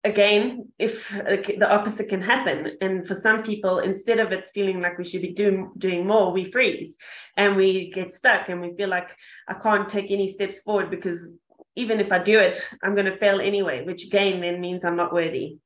again 0.03 0.67
if 0.79 1.07
the 1.09 1.71
opposite 1.71 2.09
can 2.09 2.21
happen 2.21 2.71
and 2.81 3.07
for 3.07 3.13
some 3.13 3.43
people 3.43 3.79
instead 3.79 4.19
of 4.19 4.31
it 4.31 4.45
feeling 4.53 4.81
like 4.81 4.97
we 4.97 5.05
should 5.05 5.21
be 5.21 5.33
doing 5.33 5.69
doing 5.77 6.07
more 6.07 6.31
we 6.31 6.51
freeze 6.51 6.95
and 7.37 7.55
we 7.55 7.91
get 7.91 8.11
stuck 8.11 8.49
and 8.49 8.59
we 8.59 8.75
feel 8.75 8.89
like 8.89 9.09
i 9.47 9.53
can't 9.53 9.87
take 9.89 10.09
any 10.09 10.27
steps 10.27 10.59
forward 10.61 10.89
because 10.89 11.29
even 11.75 11.99
if 11.99 12.11
I 12.11 12.19
do 12.19 12.39
it, 12.39 12.61
I'm 12.83 12.95
going 12.95 13.05
to 13.05 13.17
fail 13.17 13.39
anyway, 13.39 13.83
which 13.85 14.05
again 14.05 14.41
then 14.41 14.59
means 14.59 14.83
I'm 14.83 14.97
not 14.97 15.13
worthy. 15.13 15.57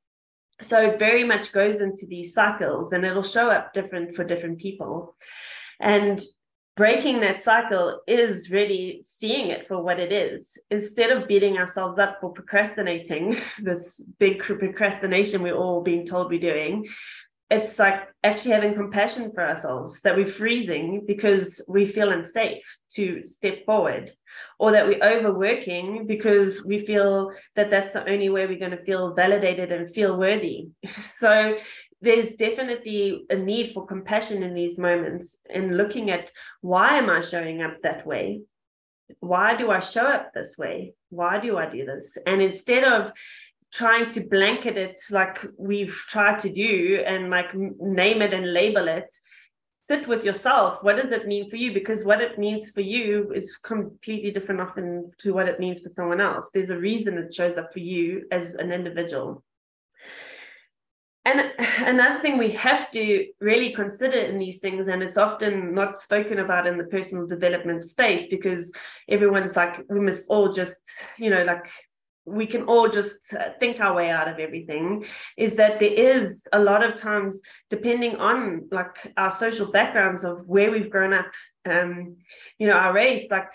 So 0.62 0.79
it 0.81 1.00
very 1.00 1.24
much 1.24 1.51
goes 1.51 1.79
into 1.79 2.05
these 2.07 2.33
cycles 2.33 2.93
and 2.93 3.03
it'll 3.03 3.24
show 3.24 3.50
up 3.50 3.74
different 3.74 4.15
for 4.15 4.24
different 4.24 4.59
people. 4.59 5.15
And 5.79 6.21
breaking 6.75 7.22
that 7.22 7.41
cycle 7.41 8.01
is 8.08 8.51
really 8.51 9.03
seeing 9.05 9.50
it 9.50 9.67
for 9.67 9.82
what 9.82 10.00
it 10.00 10.12
is. 10.12 10.58
Instead 10.70 11.12
of 11.12 11.27
beating 11.27 11.58
ourselves 11.58 11.98
up 11.98 12.17
for 12.20 12.32
procrastinating 12.32 13.38
this 13.62 14.01
big 14.20 14.39
procrastination 14.39 15.41
we're 15.41 15.55
all 15.55 15.82
being 15.82 16.05
told 16.05 16.29
we're 16.29 16.39
doing 16.39 16.86
it's 17.50 17.77
like 17.77 18.08
actually 18.24 18.51
having 18.51 18.74
compassion 18.74 19.32
for 19.32 19.48
ourselves 19.48 20.01
that 20.01 20.15
we're 20.15 20.27
freezing 20.27 21.03
because 21.05 21.62
we 21.67 21.86
feel 21.86 22.12
unsafe 22.12 22.63
to 22.91 23.24
step 23.24 23.63
forward 23.65 24.12
or 24.58 24.72
that 24.72 24.88
we're 24.88 25.03
overworking 25.03 26.08
because 26.08 26.65
we 26.65 26.86
feel 26.86 27.32
that 27.55 27.70
that's 27.70 27.94
the 27.94 28.10
only 28.10 28.29
way 28.29 28.48
we're 28.48 28.58
going 28.58 28.72
to 28.72 28.84
feel 28.84 29.13
validated 29.13 29.72
and 29.72 29.94
feel 29.94 30.17
worthy. 30.17 30.70
So 31.17 31.58
there's 32.05 32.35
definitely 32.35 33.25
a 33.29 33.35
need 33.35 33.74
for 33.74 33.85
compassion 33.85 34.43
in 34.43 34.53
these 34.53 34.77
moments 34.77 35.38
and 35.50 35.75
looking 35.75 36.12
at 36.12 36.31
why 36.62 36.97
am 36.97 37.09
i 37.09 37.19
showing 37.19 37.62
up 37.62 37.81
that 37.81 38.05
way? 38.05 38.41
Why 39.19 39.57
do 39.57 39.71
i 39.71 39.79
show 39.79 40.05
up 40.05 40.31
this 40.33 40.57
way? 40.57 40.93
Why 41.09 41.39
do 41.39 41.57
i 41.57 41.65
do 41.69 41.85
this? 41.85 42.17
And 42.25 42.41
instead 42.41 42.83
of 42.83 43.12
trying 43.74 44.12
to 44.13 44.21
blanket 44.21 44.77
it 44.77 44.97
like 45.09 45.38
we've 45.57 45.97
tried 46.07 46.39
to 46.39 46.50
do 46.50 47.03
and 47.05 47.29
like 47.29 47.53
name 47.53 48.21
it 48.21 48.33
and 48.33 48.53
label 48.53 48.88
it 48.88 49.13
sit 49.88 50.07
with 50.07 50.24
yourself. 50.24 50.79
What 50.81 50.95
does 50.95 51.12
it 51.12 51.27
mean 51.27 51.50
for 51.50 51.57
you? 51.57 51.74
Because 51.74 52.03
what 52.03 52.21
it 52.21 52.39
means 52.39 52.71
for 52.71 52.81
you 52.81 53.31
is 53.33 53.57
completely 53.57 54.31
different 54.31 54.62
often 54.62 55.12
to 55.19 55.33
what 55.33 55.47
it 55.47 55.59
means 55.59 55.81
for 55.81 55.89
someone 55.89 56.21
else. 56.21 56.50
There's 56.51 56.71
a 56.71 56.77
reason 56.77 57.17
it 57.17 57.33
shows 57.33 57.57
up 57.57 57.71
for 57.71 57.79
you 57.79 58.24
as 58.31 58.55
an 58.55 58.71
individual 58.71 59.43
and 61.25 61.51
another 61.79 62.22
thing 62.22 62.38
we 62.38 62.51
have 62.51 62.91
to 62.91 63.27
really 63.41 63.74
consider 63.74 64.20
in 64.20 64.38
these 64.38 64.60
things, 64.60 64.88
and 64.88 65.01
it's 65.01 65.17
often 65.17 65.74
not 65.74 66.00
spoken 66.00 66.39
about 66.39 66.67
in 66.67 66.77
the 66.77 66.84
personal 66.86 67.25
development 67.25 67.84
space 67.86 68.27
because 68.29 68.72
everyone's 69.10 69.55
like, 69.55 69.84
we 69.89 70.00
must 70.00 70.25
all 70.29 70.53
just, 70.53 70.79
you 71.17 71.29
know, 71.32 71.44
like 71.44 71.65
we 72.25 72.48
can 72.48 72.63
all 72.63 72.89
just 72.89 73.34
think 73.60 73.79
our 73.79 73.96
way 73.96 74.10
out 74.10 74.27
of 74.27 74.39
everything 74.39 75.05
is 75.38 75.55
that 75.55 75.79
there 75.79 75.94
is 75.94 76.44
a 76.53 76.60
lot 76.60 76.84
of 76.84 77.00
times 77.00 77.39
depending 77.70 78.15
on 78.15 78.67
like 78.72 79.13
our 79.15 79.32
social 79.32 79.72
backgrounds 79.72 80.24
of 80.24 80.46
where 80.48 80.72
we've 80.72 80.89
grown 80.89 81.13
up 81.13 81.27
um 81.67 82.15
you 82.58 82.65
know 82.65 82.74
our 82.74 82.94
race 82.94 83.27
like 83.29 83.46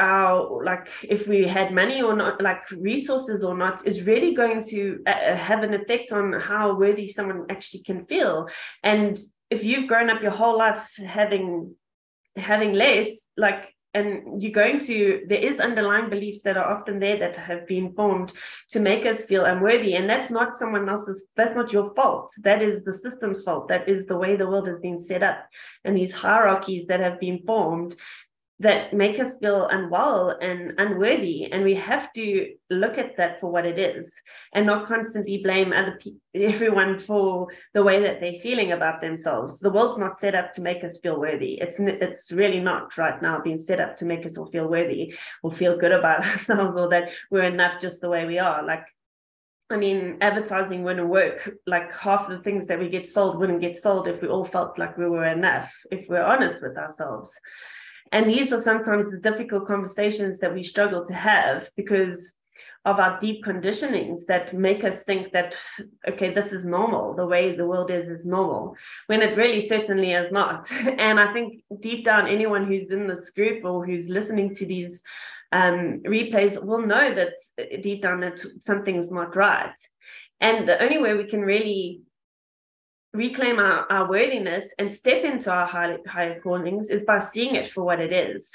our 0.00 0.64
like 0.64 0.88
if 1.02 1.26
we 1.26 1.46
had 1.46 1.72
money 1.72 2.02
or 2.02 2.16
not 2.16 2.40
like 2.40 2.62
resources 2.70 3.44
or 3.44 3.56
not 3.56 3.86
is 3.86 4.02
really 4.02 4.34
going 4.34 4.64
to 4.64 5.00
uh, 5.06 5.10
uh 5.10 5.36
have 5.36 5.62
an 5.62 5.74
effect 5.74 6.12
on 6.12 6.32
how 6.32 6.74
worthy 6.74 7.08
someone 7.08 7.46
actually 7.50 7.82
can 7.82 8.06
feel. 8.06 8.48
And 8.82 9.18
if 9.50 9.64
you've 9.64 9.88
grown 9.88 10.10
up 10.10 10.22
your 10.22 10.36
whole 10.40 10.56
life 10.58 10.88
having 10.96 11.74
having 12.36 12.72
less 12.72 13.08
like 13.36 13.74
and 13.92 14.40
you're 14.40 14.52
going 14.52 14.78
to 14.78 15.22
there 15.28 15.38
is 15.38 15.58
underlying 15.58 16.08
beliefs 16.08 16.42
that 16.42 16.56
are 16.56 16.72
often 16.74 17.00
there 17.00 17.18
that 17.18 17.36
have 17.36 17.66
been 17.66 17.92
formed 17.94 18.32
to 18.70 18.78
make 18.78 19.04
us 19.04 19.24
feel 19.24 19.44
unworthy. 19.44 19.94
And 19.94 20.08
that's 20.08 20.30
not 20.30 20.56
someone 20.56 20.88
else's 20.88 21.24
that's 21.36 21.56
not 21.56 21.72
your 21.72 21.92
fault. 21.94 22.32
That 22.38 22.62
is 22.62 22.84
the 22.84 22.94
system's 22.94 23.42
fault. 23.42 23.68
That 23.68 23.88
is 23.88 24.06
the 24.06 24.16
way 24.16 24.36
the 24.36 24.46
world 24.46 24.68
has 24.68 24.80
been 24.80 24.98
set 24.98 25.22
up 25.22 25.38
and 25.84 25.96
these 25.96 26.12
hierarchies 26.12 26.86
that 26.86 27.00
have 27.00 27.18
been 27.18 27.42
formed 27.44 27.96
that 28.60 28.92
make 28.92 29.18
us 29.18 29.36
feel 29.38 29.66
unwell 29.68 30.36
and 30.40 30.74
unworthy 30.78 31.46
and 31.50 31.64
we 31.64 31.74
have 31.74 32.12
to 32.12 32.52
look 32.68 32.98
at 32.98 33.16
that 33.16 33.40
for 33.40 33.50
what 33.50 33.64
it 33.64 33.78
is 33.78 34.12
and 34.52 34.66
not 34.66 34.86
constantly 34.86 35.40
blame 35.42 35.72
other 35.72 35.96
people 35.98 36.20
everyone 36.34 36.98
for 37.00 37.48
the 37.74 37.82
way 37.82 38.00
that 38.02 38.20
they're 38.20 38.40
feeling 38.42 38.72
about 38.72 39.00
themselves 39.00 39.58
the 39.60 39.70
world's 39.70 39.98
not 39.98 40.20
set 40.20 40.34
up 40.34 40.52
to 40.52 40.60
make 40.60 40.84
us 40.84 40.98
feel 41.02 41.18
worthy 41.18 41.58
it's 41.60 41.76
it's 41.78 42.30
really 42.30 42.60
not 42.60 42.96
right 42.98 43.20
now 43.22 43.40
being 43.40 43.58
set 43.58 43.80
up 43.80 43.96
to 43.96 44.04
make 44.04 44.24
us 44.26 44.36
all 44.36 44.50
feel 44.50 44.68
worthy 44.68 45.12
or 45.42 45.50
feel 45.50 45.78
good 45.78 45.92
about 45.92 46.24
ourselves 46.24 46.78
or 46.78 46.88
that 46.88 47.08
we're 47.30 47.44
enough 47.44 47.80
just 47.80 48.00
the 48.00 48.08
way 48.08 48.26
we 48.26 48.38
are 48.38 48.62
like 48.64 48.84
I 49.72 49.76
mean, 49.76 50.18
advertising 50.20 50.82
wouldn't 50.82 51.08
work. 51.08 51.48
Like 51.64 51.92
half 51.94 52.28
the 52.28 52.40
things 52.40 52.66
that 52.66 52.80
we 52.80 52.88
get 52.88 53.08
sold 53.08 53.38
wouldn't 53.38 53.60
get 53.60 53.80
sold 53.80 54.08
if 54.08 54.20
we 54.20 54.26
all 54.26 54.44
felt 54.44 54.80
like 54.80 54.98
we 54.98 55.08
were 55.08 55.24
enough, 55.24 55.72
if 55.92 56.08
we're 56.08 56.24
honest 56.24 56.60
with 56.60 56.76
ourselves. 56.76 57.30
And 58.12 58.28
these 58.28 58.52
are 58.52 58.60
sometimes 58.60 59.10
the 59.10 59.18
difficult 59.18 59.66
conversations 59.66 60.40
that 60.40 60.52
we 60.52 60.64
struggle 60.64 61.06
to 61.06 61.14
have 61.14 61.68
because 61.76 62.32
of 62.86 62.98
our 62.98 63.20
deep 63.20 63.44
conditionings 63.44 64.24
that 64.26 64.54
make 64.54 64.84
us 64.84 65.02
think 65.04 65.32
that, 65.32 65.54
okay, 66.08 66.32
this 66.32 66.52
is 66.52 66.64
normal. 66.64 67.14
The 67.14 67.26
way 67.26 67.54
the 67.54 67.66
world 67.66 67.90
is 67.90 68.08
is 68.08 68.24
normal, 68.24 68.74
when 69.06 69.20
it 69.20 69.36
really 69.36 69.60
certainly 69.60 70.12
is 70.12 70.32
not. 70.32 70.70
And 70.98 71.20
I 71.20 71.32
think 71.32 71.62
deep 71.80 72.04
down, 72.04 72.26
anyone 72.26 72.66
who's 72.66 72.90
in 72.90 73.06
this 73.06 73.30
group 73.30 73.64
or 73.64 73.84
who's 73.84 74.08
listening 74.08 74.54
to 74.56 74.66
these 74.66 75.02
um, 75.52 76.00
replays 76.06 76.62
will 76.62 76.86
know 76.86 77.14
that 77.14 77.34
deep 77.82 78.02
down 78.02 78.20
that 78.20 78.40
something's 78.60 79.10
not 79.10 79.36
right. 79.36 79.74
And 80.40 80.66
the 80.66 80.82
only 80.82 80.98
way 80.98 81.14
we 81.14 81.24
can 81.24 81.42
really 81.42 82.00
reclaim 83.12 83.58
our, 83.58 83.90
our 83.90 84.08
worthiness 84.08 84.72
and 84.78 84.92
step 84.92 85.24
into 85.24 85.50
our 85.50 85.66
high, 85.66 85.98
higher 86.06 86.40
callings 86.40 86.90
is 86.90 87.02
by 87.02 87.20
seeing 87.20 87.56
it 87.56 87.70
for 87.70 87.84
what 87.84 88.00
it 88.00 88.12
is. 88.12 88.50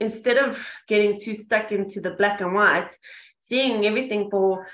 Instead 0.00 0.38
of 0.38 0.64
getting 0.88 1.18
too 1.18 1.34
stuck 1.34 1.70
into 1.70 2.00
the 2.00 2.10
black 2.10 2.40
and 2.40 2.54
white, 2.54 2.96
seeing 3.40 3.86
everything 3.86 4.30
for 4.30 4.66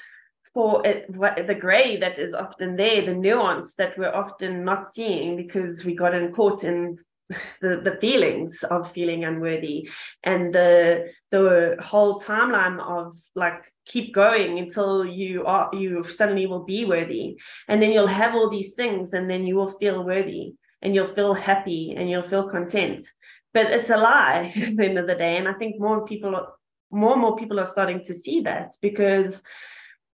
for 0.55 0.85
it, 0.87 1.09
what, 1.11 1.47
the 1.47 1.55
gray 1.55 1.99
that 1.99 2.19
is 2.19 2.35
often 2.35 2.75
there, 2.75 3.05
the 3.05 3.15
nuance 3.15 3.75
that 3.75 3.97
we're 3.99 4.13
often 4.13 4.65
not 4.65 4.93
seeing 4.93 5.37
because 5.37 5.85
we 5.85 5.95
got 5.95 6.15
in 6.15 6.33
caught 6.33 6.65
in 6.65 6.99
the, 7.61 7.81
the 7.85 7.99
feelings 8.01 8.63
of 8.71 8.93
feeling 8.93 9.25
unworthy 9.25 9.89
and 10.25 10.55
the 10.55 11.11
the 11.31 11.77
whole 11.81 12.21
timeline 12.21 12.81
of 12.81 13.17
like 13.35 13.63
keep 13.85 14.15
going 14.15 14.59
until 14.59 15.05
you 15.05 15.45
are 15.45 15.71
you 15.75 16.05
suddenly 16.05 16.47
will 16.47 16.65
be 16.65 16.85
worthy. 16.85 17.37
And 17.69 17.83
then 17.83 17.93
you'll 17.93 18.07
have 18.07 18.35
all 18.35 18.51
these 18.51 18.75
things 18.75 19.13
and 19.13 19.29
then 19.29 19.47
you 19.47 19.57
will 19.57 19.79
feel 19.79 20.05
worthy 20.05 20.55
and 20.83 20.95
you'll 20.95 21.15
feel 21.15 21.35
happy 21.35 21.95
and 21.97 22.09
you'll 22.09 22.29
feel 22.29 22.49
content. 22.49 23.07
But 23.55 23.67
it's 23.67 23.91
a 23.91 23.97
lie 23.97 24.53
at 24.57 24.77
the 24.77 24.85
end 24.85 24.99
of 24.99 25.07
the 25.07 25.15
day. 25.15 25.37
And 25.37 25.49
i 25.49 25.55
think 25.55 25.81
more 25.81 26.07
people 26.07 26.47
more 26.91 27.13
and 27.13 27.21
more 27.21 27.37
people 27.37 27.61
are 27.61 27.67
starting 27.67 28.05
to 28.05 28.19
see 28.19 28.41
that 28.43 28.75
because 28.81 29.43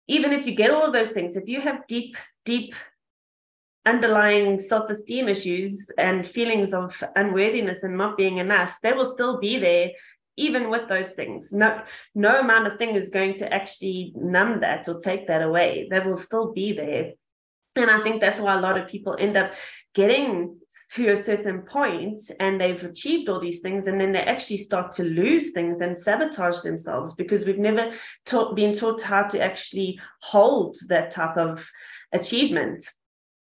even 0.08 0.32
if 0.32 0.46
you 0.46 0.54
get 0.54 0.70
all 0.70 0.92
those 0.92 1.10
things, 1.10 1.36
if 1.36 1.48
you 1.48 1.60
have 1.60 1.86
deep, 1.86 2.16
deep 2.44 2.74
underlying 3.86 4.58
self-esteem 4.58 5.28
issues 5.28 5.90
and 5.98 6.26
feelings 6.26 6.72
of 6.72 7.02
unworthiness 7.16 7.82
and 7.82 7.96
not 7.96 8.16
being 8.16 8.38
enough, 8.38 8.76
they 8.82 8.92
will 8.92 9.06
still 9.06 9.38
be 9.38 9.58
there 9.58 9.90
even 10.36 10.70
with 10.70 10.88
those 10.88 11.10
things. 11.10 11.52
No, 11.52 11.82
no 12.14 12.40
amount 12.40 12.66
of 12.66 12.78
thing 12.78 12.96
is 12.96 13.08
going 13.08 13.34
to 13.34 13.52
actually 13.52 14.12
numb 14.16 14.60
that 14.60 14.88
or 14.88 15.00
take 15.00 15.28
that 15.28 15.42
away. 15.42 15.86
They 15.90 16.00
will 16.00 16.16
still 16.16 16.52
be 16.52 16.72
there. 16.72 17.12
And 17.76 17.90
I 17.90 18.02
think 18.02 18.20
that's 18.20 18.40
why 18.40 18.56
a 18.56 18.60
lot 18.60 18.78
of 18.78 18.88
people 18.88 19.16
end 19.18 19.36
up 19.36 19.52
getting 19.94 20.58
to 20.92 21.12
a 21.12 21.22
certain 21.22 21.62
point 21.62 22.20
and 22.40 22.60
they've 22.60 22.82
achieved 22.84 23.28
all 23.28 23.40
these 23.40 23.60
things 23.60 23.86
and 23.86 24.00
then 24.00 24.12
they 24.12 24.22
actually 24.22 24.58
start 24.58 24.92
to 24.92 25.02
lose 25.02 25.52
things 25.52 25.80
and 25.80 26.00
sabotage 26.00 26.60
themselves 26.60 27.14
because 27.14 27.44
we've 27.44 27.58
never 27.58 27.92
taught, 28.26 28.54
been 28.54 28.76
taught 28.76 29.02
how 29.02 29.22
to 29.22 29.40
actually 29.40 29.98
hold 30.20 30.76
that 30.88 31.10
type 31.10 31.36
of 31.36 31.64
achievement 32.12 32.84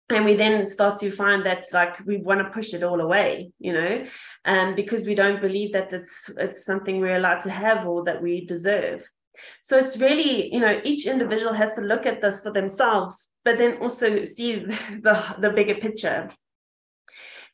and 0.10 0.26
we 0.26 0.36
then 0.36 0.66
start 0.66 1.00
to 1.00 1.12
find 1.12 1.46
that 1.46 1.66
like 1.72 2.00
we 2.06 2.18
want 2.18 2.40
to 2.40 2.50
push 2.50 2.74
it 2.74 2.84
all 2.84 3.02
away 3.02 3.52
you 3.60 3.74
know? 3.74 4.06
Um, 4.46 4.76
because 4.76 5.06
we 5.06 5.16
don't 5.16 5.42
believe 5.42 5.74
that 5.74 5.94
it's 5.94 6.32
it's 6.38 6.66
something 6.66 7.00
we're 7.00 7.18
allowed 7.18 7.42
to 7.42 7.52
have 7.52 7.88
or 7.88 8.04
that 8.06 8.22
we 8.22 8.46
deserve. 8.46 9.08
So 9.62 9.78
it's 9.78 9.98
really 9.98 10.54
you 10.54 10.60
know 10.60 10.80
each 10.84 11.06
individual 11.06 11.54
has 11.54 11.74
to 11.76 11.82
look 11.82 12.06
at 12.06 12.22
this 12.22 12.42
for 12.42 12.52
themselves 12.52 13.30
but 13.46 13.58
then 13.58 13.78
also 13.82 14.26
see 14.26 14.56
the 15.02 15.36
the 15.40 15.52
bigger 15.52 15.76
picture 15.76 16.30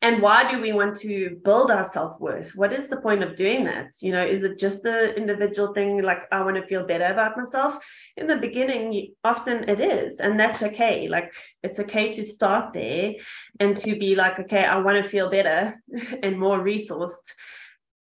and 0.05 0.21
why 0.21 0.51
do 0.51 0.61
we 0.61 0.71
want 0.71 0.95
to 0.97 1.39
build 1.43 1.71
our 1.71 1.89
self-worth? 1.91 2.51
What 2.53 2.71
is 2.71 2.87
the 2.87 2.97
point 2.97 3.23
of 3.23 3.35
doing 3.35 3.63
that? 3.63 3.87
You 4.01 4.11
know 4.11 4.23
is 4.23 4.43
it 4.43 4.59
just 4.59 4.83
the 4.83 5.15
individual 5.15 5.73
thing 5.73 6.03
like 6.03 6.19
i 6.31 6.43
want 6.43 6.57
to 6.57 6.67
feel 6.67 6.85
better 6.85 7.05
about 7.05 7.35
myself? 7.35 7.83
In 8.15 8.27
the 8.27 8.37
beginning 8.37 9.15
often 9.23 9.67
it 9.67 9.81
is 9.81 10.19
and 10.19 10.39
that's 10.39 10.61
okay. 10.61 11.07
Like 11.07 11.33
it's 11.63 11.79
okay 11.79 12.13
to 12.13 12.23
start 12.23 12.71
there 12.71 13.13
and 13.59 13.75
to 13.77 13.97
be 13.97 14.13
like 14.15 14.37
okay 14.41 14.63
i 14.63 14.77
want 14.77 15.03
to 15.03 15.09
feel 15.09 15.31
better 15.31 15.81
and 16.23 16.39
more 16.39 16.59
resourced. 16.59 17.27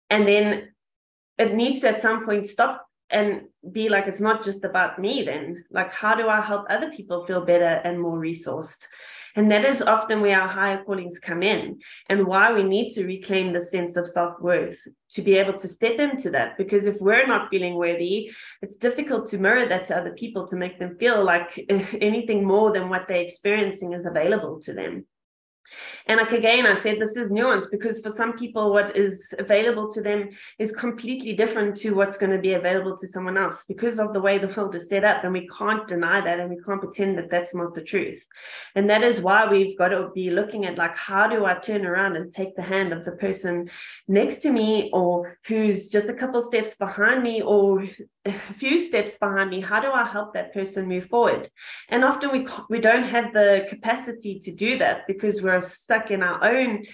And 0.09 0.26
then 0.26 0.73
it 1.37 1.54
needs 1.54 1.80
to 1.80 1.88
at 1.88 2.00
some 2.00 2.25
point 2.25 2.47
stop 2.47 2.87
and 3.11 3.42
be 3.73 3.90
like 3.90 4.07
it's 4.07 4.21
not 4.21 4.42
just 4.42 4.64
about 4.64 4.99
me 4.99 5.23
then. 5.23 5.66
Like 5.71 5.92
how 5.92 6.14
do 6.14 6.28
i 6.28 6.40
help 6.40 6.64
other 6.71 6.90
people 6.97 7.26
feel 7.26 7.45
better 7.45 7.75
and 7.85 8.00
more 8.00 8.19
resourced 8.19 8.87
and 9.37 9.50
that 9.50 9.64
is 9.64 9.82
often 9.82 10.20
where 10.20 10.40
our 10.40 10.49
higher 10.49 10.82
callings 10.84 11.18
come 11.18 11.42
in 11.42 11.80
and 12.08 12.26
why 12.26 12.52
we 12.52 12.62
need 12.62 12.94
to 12.94 13.06
reclaim 13.06 13.52
the 13.52 13.62
sense 13.62 13.96
of 13.96 14.08
self 14.08 14.40
worth 14.40 14.80
to 15.12 15.22
be 15.22 15.37
able 15.37 15.58
to 15.58 15.68
step 15.68 15.99
into 15.99 16.30
that. 16.30 16.56
Because 16.58 16.87
if 16.87 16.96
we're 17.00 17.26
not 17.26 17.50
feeling 17.50 17.75
worthy, 17.75 18.30
it's 18.62 18.76
difficult 18.76 19.28
to 19.30 19.38
mirror 19.38 19.68
that 19.68 19.87
to 19.87 19.96
other 19.96 20.12
people 20.12 20.46
to 20.49 20.56
make 20.56 20.78
them 20.78 20.96
feel 20.99 21.22
like 21.22 21.58
anything 22.00 22.44
more 22.44 22.72
than 22.72 22.88
what 22.88 23.06
they're 23.08 23.22
experiencing 23.22 23.92
is 23.92 24.06
available 24.06 24.60
to 24.62 24.72
them. 24.72 25.06
And 26.06 26.18
like 26.18 26.32
again, 26.32 26.66
I 26.66 26.74
said 26.74 26.98
this 26.98 27.16
is 27.16 27.30
nuance 27.30 27.66
because 27.66 28.00
for 28.00 28.10
some 28.10 28.32
people, 28.36 28.72
what 28.72 28.96
is 28.96 29.32
available 29.38 29.90
to 29.92 30.00
them 30.00 30.30
is 30.58 30.72
completely 30.72 31.32
different 31.32 31.76
to 31.78 31.92
what's 31.92 32.16
going 32.16 32.32
to 32.32 32.38
be 32.38 32.54
available 32.54 32.96
to 32.98 33.08
someone 33.08 33.36
else 33.36 33.64
because 33.66 33.98
of 33.98 34.12
the 34.12 34.20
way 34.20 34.38
the 34.38 34.48
world 34.48 34.74
is 34.74 34.88
set 34.88 35.04
up. 35.04 35.24
And 35.24 35.32
we 35.32 35.48
can't 35.48 35.86
deny 35.86 36.20
that 36.20 36.40
and 36.40 36.50
we 36.50 36.60
can't 36.64 36.80
pretend 36.80 37.18
that 37.18 37.30
that's 37.30 37.54
not 37.54 37.74
the 37.74 37.82
truth. 37.82 38.26
And 38.74 38.88
that 38.90 39.02
is 39.02 39.20
why 39.20 39.48
we've 39.50 39.78
got 39.78 39.88
to 39.88 40.10
be 40.14 40.30
looking 40.30 40.64
at 40.66 40.78
like, 40.78 40.96
how 40.96 41.28
do 41.28 41.44
I 41.44 41.54
turn 41.54 41.86
around 41.86 42.16
and 42.16 42.32
take 42.32 42.56
the 42.56 42.62
hand 42.62 42.92
of 42.92 43.04
the 43.04 43.12
person 43.12 43.70
next 44.08 44.40
to 44.40 44.50
me 44.50 44.90
or 44.92 45.38
who's 45.46 45.90
just 45.90 46.08
a 46.08 46.14
couple 46.14 46.42
steps 46.42 46.74
behind 46.76 47.22
me 47.22 47.42
or 47.42 47.86
a 48.24 48.34
few 48.58 48.78
steps 48.78 49.12
behind 49.18 49.50
me? 49.50 49.60
How 49.60 49.80
do 49.80 49.90
I 49.90 50.04
help 50.04 50.34
that 50.34 50.52
person 50.52 50.86
move 50.86 51.06
forward? 51.06 51.50
And 51.88 52.04
often 52.04 52.32
we, 52.32 52.46
we 52.68 52.80
don't 52.80 53.08
have 53.08 53.32
the 53.32 53.66
capacity 53.68 54.38
to 54.40 54.52
do 54.52 54.78
that 54.78 55.06
because 55.06 55.42
we're 55.42 55.60
stuck 55.61 56.11
in 56.11 56.23
our 56.23 56.45
own 56.45 56.85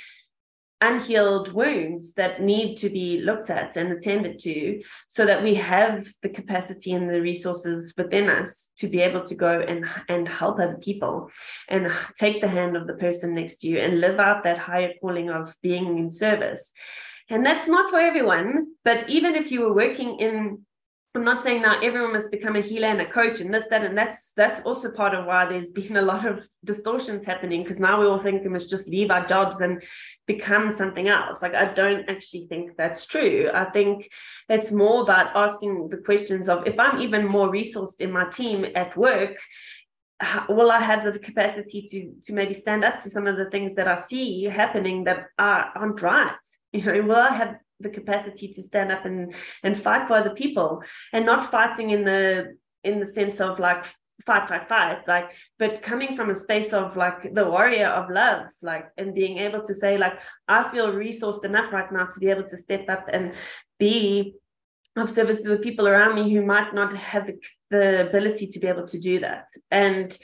unhealed 0.82 1.52
wounds 1.54 2.12
that 2.14 2.42
need 2.42 2.76
to 2.76 2.90
be 2.90 3.20
looked 3.22 3.48
at 3.48 3.76
and 3.76 3.92
attended 3.92 4.38
to 4.38 4.82
so 5.08 5.24
that 5.24 5.42
we 5.42 5.54
have 5.54 6.06
the 6.22 6.28
capacity 6.28 6.92
and 6.92 7.08
the 7.08 7.20
resources 7.20 7.94
within 7.96 8.28
us 8.28 8.68
to 8.76 8.86
be 8.86 9.00
able 9.00 9.24
to 9.24 9.34
go 9.34 9.60
and 9.60 9.86
and 10.08 10.28
help 10.28 10.60
other 10.60 10.76
people 10.82 11.30
and 11.68 11.90
take 12.20 12.42
the 12.42 12.48
hand 12.48 12.76
of 12.76 12.86
the 12.86 12.94
person 12.94 13.34
next 13.34 13.58
to 13.58 13.68
you 13.68 13.78
and 13.78 14.00
live 14.00 14.20
out 14.20 14.44
that 14.44 14.58
higher 14.58 14.92
calling 15.00 15.30
of 15.30 15.54
being 15.62 15.96
in 15.98 16.10
service. 16.10 16.72
And 17.30 17.44
that's 17.44 17.68
not 17.68 17.90
for 17.90 17.98
everyone 17.98 18.66
but 18.84 19.08
even 19.08 19.34
if 19.34 19.50
you 19.50 19.62
were 19.62 19.74
working 19.74 20.20
in 20.20 20.65
I'm 21.16 21.24
not 21.24 21.42
saying 21.42 21.62
now 21.62 21.80
everyone 21.80 22.12
must 22.12 22.30
become 22.30 22.56
a 22.56 22.60
healer 22.60 22.88
and 22.88 23.00
a 23.00 23.10
coach 23.10 23.40
and 23.40 23.52
this, 23.52 23.64
that, 23.70 23.84
and 23.84 23.96
that's 23.96 24.32
that's 24.36 24.60
also 24.60 24.90
part 24.90 25.14
of 25.14 25.24
why 25.24 25.46
there's 25.46 25.72
been 25.80 25.96
a 25.96 26.02
lot 26.02 26.26
of 26.26 26.40
distortions 26.64 27.24
happening 27.24 27.62
because 27.62 27.80
now 27.80 28.00
we 28.00 28.06
all 28.06 28.18
think 28.18 28.42
we 28.42 28.50
must 28.50 28.68
just 28.68 28.86
leave 28.86 29.10
our 29.10 29.26
jobs 29.26 29.60
and 29.60 29.82
become 30.26 30.72
something 30.72 31.08
else. 31.08 31.40
Like 31.40 31.54
I 31.54 31.72
don't 31.72 32.08
actually 32.08 32.46
think 32.48 32.76
that's 32.76 33.06
true. 33.06 33.50
I 33.52 33.64
think 33.70 34.10
it's 34.48 34.70
more 34.70 35.02
about 35.02 35.34
asking 35.34 35.88
the 35.90 35.98
questions 35.98 36.48
of 36.48 36.66
if 36.66 36.78
I'm 36.78 37.00
even 37.00 37.26
more 37.26 37.50
resourced 37.50 38.00
in 38.00 38.12
my 38.12 38.28
team 38.28 38.66
at 38.74 38.96
work, 38.96 39.36
how, 40.20 40.46
will 40.48 40.70
I 40.70 40.80
have 40.80 41.04
the 41.04 41.18
capacity 41.18 41.86
to 41.90 42.12
to 42.24 42.34
maybe 42.34 42.54
stand 42.54 42.84
up 42.84 43.00
to 43.00 43.10
some 43.10 43.26
of 43.26 43.36
the 43.36 43.50
things 43.50 43.74
that 43.76 43.88
I 43.88 44.00
see 44.00 44.44
happening 44.44 45.04
that 45.04 45.26
are, 45.38 45.72
aren't 45.74 46.02
right? 46.02 46.36
You 46.72 46.82
know, 46.82 47.02
will 47.02 47.16
I 47.16 47.34
have 47.34 47.56
the 47.80 47.88
capacity 47.88 48.52
to 48.54 48.62
stand 48.62 48.90
up 48.90 49.04
and 49.04 49.34
and 49.62 49.82
fight 49.82 50.06
for 50.08 50.14
other 50.14 50.30
people 50.30 50.82
and 51.12 51.26
not 51.26 51.50
fighting 51.50 51.90
in 51.90 52.04
the 52.04 52.56
in 52.84 53.00
the 53.00 53.06
sense 53.06 53.40
of 53.40 53.58
like 53.58 53.84
fight 54.24 54.48
fight 54.48 54.68
fight 54.68 55.06
like 55.06 55.30
but 55.58 55.82
coming 55.82 56.16
from 56.16 56.30
a 56.30 56.34
space 56.34 56.72
of 56.72 56.96
like 56.96 57.34
the 57.34 57.44
warrior 57.44 57.86
of 57.88 58.10
love 58.10 58.46
like 58.62 58.86
and 58.96 59.14
being 59.14 59.38
able 59.38 59.62
to 59.62 59.74
say 59.74 59.98
like 59.98 60.14
i 60.48 60.68
feel 60.70 60.88
resourced 60.88 61.44
enough 61.44 61.70
right 61.72 61.92
now 61.92 62.06
to 62.06 62.18
be 62.18 62.28
able 62.28 62.48
to 62.48 62.56
step 62.56 62.88
up 62.88 63.06
and 63.12 63.34
be 63.78 64.34
of 64.96 65.10
service 65.10 65.42
to 65.42 65.50
the 65.50 65.58
people 65.58 65.86
around 65.86 66.14
me 66.14 66.32
who 66.32 66.44
might 66.44 66.74
not 66.74 66.94
have 66.96 67.26
the, 67.26 67.38
the 67.70 68.08
ability 68.08 68.46
to 68.48 68.58
be 68.58 68.66
able 68.66 68.86
to 68.88 68.98
do 68.98 69.20
that. 69.20 69.46
And 69.70 70.16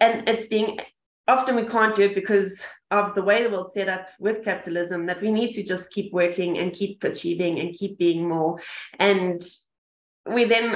and 0.00 0.28
it's 0.28 0.46
being 0.46 0.78
often 1.26 1.56
we 1.56 1.66
can't 1.66 1.94
do 1.94 2.04
it 2.04 2.14
because 2.14 2.60
of 2.90 3.14
the 3.14 3.22
way 3.22 3.42
the 3.42 3.50
world's 3.50 3.74
set 3.74 3.88
up 3.88 4.08
with 4.18 4.44
capitalism 4.44 5.06
that 5.06 5.20
we 5.20 5.30
need 5.30 5.52
to 5.52 5.62
just 5.62 5.90
keep 5.90 6.12
working 6.12 6.58
and 6.58 6.72
keep 6.72 7.04
achieving 7.04 7.58
and 7.58 7.74
keep 7.74 7.98
being 7.98 8.26
more. 8.28 8.60
And 8.98 9.46
we 10.26 10.44
then 10.44 10.74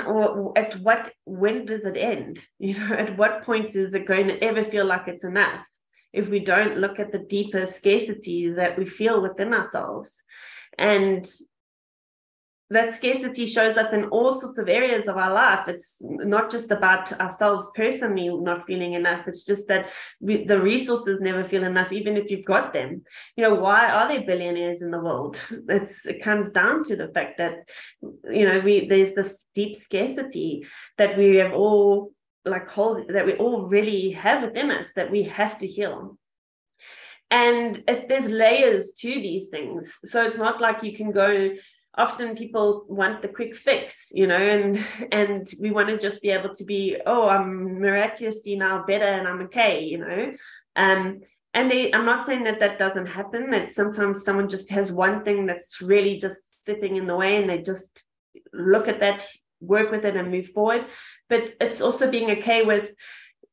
at 0.57 0.75
what 0.81 1.12
when 1.25 1.66
does 1.66 1.85
it 1.85 1.96
end? 1.96 2.40
You 2.59 2.79
know 2.79 2.94
at 2.94 3.16
what 3.16 3.44
point 3.44 3.75
is 3.75 3.94
it 3.94 4.07
going 4.07 4.29
to 4.29 4.42
ever 4.42 4.64
feel 4.64 4.85
like 4.85 5.09
it's 5.09 5.25
enough? 5.25 5.64
If 6.12 6.29
we 6.29 6.40
don't 6.40 6.79
look 6.79 6.98
at 7.01 7.12
the 7.12 7.18
deeper 7.18 7.66
scarcity 7.66 8.51
that 8.51 8.79
we 8.79 8.85
feel 8.87 9.22
within 9.22 9.55
ourselves. 9.55 10.22
And 10.79 11.31
that 12.72 12.94
scarcity 12.94 13.46
shows 13.46 13.76
up 13.76 13.92
in 13.92 14.04
all 14.06 14.38
sorts 14.38 14.58
of 14.58 14.68
areas 14.68 15.06
of 15.06 15.16
our 15.16 15.32
life. 15.32 15.68
It's 15.68 15.96
not 16.00 16.50
just 16.50 16.70
about 16.70 17.12
ourselves 17.20 17.70
personally 17.74 18.28
not 18.28 18.66
feeling 18.66 18.94
enough. 18.94 19.28
It's 19.28 19.44
just 19.44 19.68
that 19.68 19.90
we, 20.20 20.44
the 20.44 20.61
resources 20.61 21.20
never 21.20 21.44
feel 21.44 21.64
enough, 21.64 21.92
even 21.92 22.16
if 22.16 22.30
you've 22.30 22.44
got 22.44 22.72
them. 22.72 23.02
You 23.37 23.44
know, 23.44 23.54
why 23.54 23.90
are 23.90 24.08
there 24.08 24.26
billionaires 24.26 24.82
in 24.82 24.90
the 24.90 25.00
world? 25.00 25.38
It's, 25.68 26.04
it 26.06 26.22
comes 26.22 26.50
down 26.50 26.85
to 26.85 26.96
the 26.96 27.08
fact 27.08 27.38
that, 27.38 27.68
you 28.00 28.46
know, 28.46 28.61
we 28.61 28.88
there's 28.88 29.14
this 29.14 29.44
deep 29.54 29.76
scarcity 29.76 30.66
that 30.98 31.16
we 31.16 31.37
have 31.37 31.52
all 31.52 32.12
like 32.44 32.68
hold 32.68 33.08
that 33.08 33.26
we 33.26 33.35
all 33.35 33.66
really 33.66 34.11
have 34.11 34.42
within 34.42 34.70
us 34.70 34.92
that 34.96 35.11
we 35.11 35.22
have 35.22 35.58
to 35.58 35.66
heal 35.66 36.18
and 37.30 37.82
there's 38.08 38.28
layers 38.28 38.92
to 38.98 39.08
these 39.08 39.48
things 39.48 39.98
so 40.04 40.24
it's 40.26 40.37
not 40.37 40.61
like 40.61 40.82
you 40.82 40.94
can 40.94 41.12
go 41.12 41.50
often 41.96 42.37
people 42.37 42.85
want 42.88 43.20
the 43.20 43.28
quick 43.28 43.55
fix 43.55 44.11
you 44.12 44.26
know 44.26 44.37
and 44.37 44.85
and 45.12 45.50
we 45.61 45.70
want 45.70 45.88
to 45.88 45.98
just 45.98 46.22
be 46.22 46.31
able 46.31 46.55
to 46.55 46.64
be 46.64 46.96
oh 47.07 47.28
i'm 47.28 47.81
miraculously 47.81 48.57
now 48.57 48.85
better 48.87 49.05
and 49.05 49.28
i'm 49.28 49.42
okay 49.42 49.83
you 49.85 49.98
know? 49.98 50.33
Um 50.76 51.20
and 51.52 51.70
they 51.70 51.92
i'm 51.92 52.07
not 52.07 52.24
saying 52.24 52.44
that 52.44 52.61
that 52.61 52.78
doesn't 52.78 53.07
happen 53.07 53.50
that 53.50 53.72
sometimes 53.72 54.24
someone 54.24 54.48
just 54.48 54.70
has 54.70 54.90
one 54.90 55.22
thing 55.22 55.44
that's 55.44 55.83
really 55.83 56.18
just 56.18 56.64
sitting 56.64 56.96
in 56.96 57.07
the 57.07 57.16
way 57.16 57.37
and 57.37 57.50
they 57.50 57.59
just 57.59 58.05
look 58.52 58.88
at 58.88 59.00
that 59.00 59.22
work 59.62 59.90
with 59.90 60.05
it 60.05 60.16
and 60.16 60.31
move 60.31 60.48
forward. 60.48 60.87
But 61.28 61.55
it's 61.61 61.81
also 61.81 62.11
being 62.11 62.31
okay 62.38 62.62
with 62.62 62.92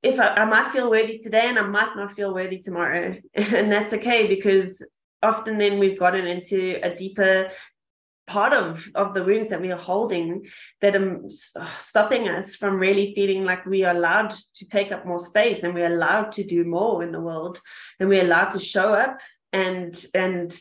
if 0.01 0.19
I, 0.19 0.27
I 0.29 0.45
might 0.45 0.71
feel 0.71 0.89
worthy 0.89 1.17
today 1.19 1.47
and 1.47 1.59
i 1.59 1.61
might 1.61 1.95
not 1.95 2.15
feel 2.15 2.33
worthy 2.33 2.59
tomorrow. 2.59 3.15
And 3.35 3.71
that's 3.71 3.93
okay 3.93 4.27
because 4.27 4.83
often 5.21 5.57
then 5.57 5.79
we've 5.79 5.99
gotten 5.99 6.25
into 6.25 6.79
a 6.81 6.95
deeper 6.95 7.51
part 8.29 8.53
of 8.53 8.87
of 8.93 9.13
the 9.15 9.23
wounds 9.23 9.49
that 9.49 9.61
we 9.61 9.71
are 9.71 9.85
holding 9.91 10.45
that 10.81 10.95
are 10.95 11.19
stopping 11.83 12.29
us 12.29 12.55
from 12.55 12.75
really 12.75 13.11
feeling 13.15 13.43
like 13.43 13.65
we 13.65 13.83
are 13.83 13.95
allowed 13.95 14.29
to 14.53 14.69
take 14.69 14.91
up 14.91 15.05
more 15.05 15.19
space 15.19 15.63
and 15.63 15.73
we're 15.73 15.93
allowed 15.93 16.31
to 16.31 16.43
do 16.43 16.63
more 16.63 17.01
in 17.01 17.11
the 17.11 17.19
world 17.19 17.59
and 17.99 18.07
we're 18.07 18.23
allowed 18.23 18.51
to 18.51 18.59
show 18.59 18.93
up 18.93 19.17
and 19.51 20.05
and 20.13 20.55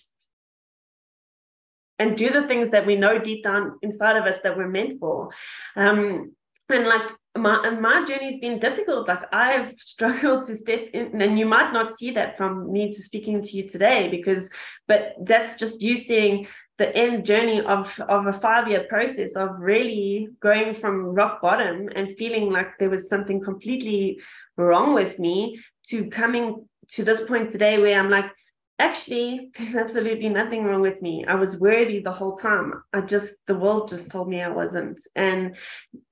and 1.98 2.16
do 2.16 2.30
the 2.30 2.46
things 2.48 2.70
that 2.70 2.86
we 2.86 2.96
know 2.96 3.18
deep 3.18 3.44
down 3.44 3.78
inside 3.82 4.16
of 4.16 4.24
us 4.24 4.40
that 4.42 4.56
we're 4.56 4.76
meant 4.78 4.98
for 4.98 5.28
um 5.76 6.32
and 6.70 6.86
like 6.86 7.02
my 7.36 7.70
my 7.70 8.04
journey's 8.04 8.40
been 8.40 8.58
difficult. 8.58 9.08
Like 9.08 9.32
I've 9.32 9.74
struggled 9.78 10.46
to 10.46 10.56
step 10.56 10.88
in, 10.92 11.20
and 11.22 11.38
you 11.38 11.46
might 11.46 11.72
not 11.72 11.96
see 11.98 12.10
that 12.12 12.36
from 12.36 12.72
me 12.72 12.92
to 12.92 13.02
speaking 13.02 13.42
to 13.42 13.56
you 13.56 13.68
today, 13.68 14.08
because 14.10 14.50
but 14.86 15.14
that's 15.22 15.58
just 15.58 15.80
you 15.80 15.96
seeing 15.96 16.46
the 16.78 16.94
end 16.96 17.26
journey 17.26 17.60
of 17.60 17.98
of 18.08 18.26
a 18.26 18.32
five 18.32 18.68
year 18.68 18.86
process 18.88 19.34
of 19.34 19.58
really 19.58 20.28
going 20.40 20.74
from 20.74 21.14
rock 21.14 21.42
bottom 21.42 21.88
and 21.94 22.16
feeling 22.16 22.50
like 22.50 22.78
there 22.78 22.90
was 22.90 23.08
something 23.08 23.42
completely 23.42 24.18
wrong 24.56 24.94
with 24.94 25.18
me 25.18 25.60
to 25.88 26.08
coming 26.08 26.66
to 26.90 27.04
this 27.04 27.20
point 27.22 27.50
today 27.50 27.78
where 27.78 27.98
I'm 27.98 28.10
like, 28.10 28.26
actually, 28.78 29.50
there's 29.58 29.74
absolutely 29.74 30.28
nothing 30.28 30.64
wrong 30.64 30.80
with 30.80 31.02
me. 31.02 31.24
I 31.26 31.34
was 31.34 31.56
worthy 31.56 32.00
the 32.00 32.12
whole 32.12 32.36
time. 32.36 32.72
I 32.92 33.00
just, 33.00 33.34
the 33.46 33.54
world 33.54 33.88
just 33.88 34.10
told 34.10 34.28
me 34.28 34.40
I 34.40 34.48
wasn't. 34.48 35.00
And 35.16 35.56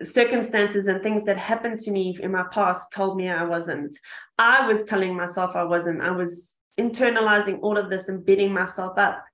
circumstances 0.02 0.86
and 0.88 1.02
things 1.02 1.24
that 1.26 1.38
happened 1.38 1.80
to 1.80 1.90
me 1.90 2.18
in 2.20 2.32
my 2.32 2.44
past 2.52 2.92
told 2.92 3.16
me 3.16 3.28
I 3.28 3.44
wasn't. 3.44 3.96
I 4.38 4.66
was 4.66 4.84
telling 4.84 5.16
myself 5.16 5.54
I 5.54 5.64
wasn't. 5.64 6.02
I 6.02 6.10
was 6.10 6.56
internalizing 6.78 7.60
all 7.62 7.78
of 7.78 7.88
this 7.88 8.08
and 8.08 8.24
beating 8.24 8.52
myself 8.52 8.98
up 8.98 9.24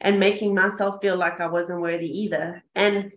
and 0.00 0.20
making 0.20 0.54
myself 0.54 1.00
feel 1.00 1.16
like 1.16 1.40
I 1.40 1.46
wasn't 1.46 1.80
worthy 1.80 2.06
either. 2.06 2.62
And 2.74 3.12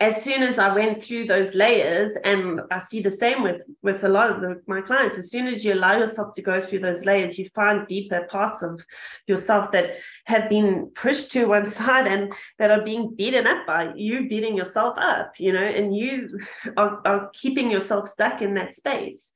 as 0.00 0.22
soon 0.22 0.42
as 0.42 0.58
I 0.58 0.74
went 0.74 1.02
through 1.02 1.26
those 1.26 1.54
layers, 1.54 2.16
and 2.24 2.60
I 2.70 2.78
see 2.78 3.00
the 3.00 3.10
same 3.10 3.42
with 3.42 3.62
with 3.82 4.02
a 4.04 4.08
lot 4.08 4.30
of 4.30 4.40
the, 4.40 4.62
my 4.66 4.80
clients, 4.80 5.18
as 5.18 5.30
soon 5.30 5.46
as 5.46 5.64
you 5.64 5.74
allow 5.74 5.98
yourself 5.98 6.34
to 6.34 6.42
go 6.42 6.60
through 6.60 6.80
those 6.80 7.04
layers, 7.04 7.38
you 7.38 7.48
find 7.54 7.86
deeper 7.86 8.26
parts 8.30 8.62
of 8.62 8.84
yourself 9.26 9.70
that 9.72 9.96
have 10.24 10.48
been 10.48 10.90
pushed 10.94 11.32
to 11.32 11.46
one 11.46 11.70
side 11.80 12.06
and 12.06 12.32
that 12.58 12.70
are 12.70 12.82
being 12.82 13.14
beaten 13.14 13.46
up 13.46 13.66
by 13.66 13.92
you 13.94 14.28
beating 14.28 14.56
yourself 14.56 14.96
up, 14.98 15.38
you 15.38 15.52
know, 15.52 15.64
and 15.64 15.94
you 15.94 16.40
are, 16.76 17.00
are 17.04 17.30
keeping 17.34 17.70
yourself 17.70 18.08
stuck 18.08 18.40
in 18.40 18.54
that 18.54 18.74
space. 18.74 19.32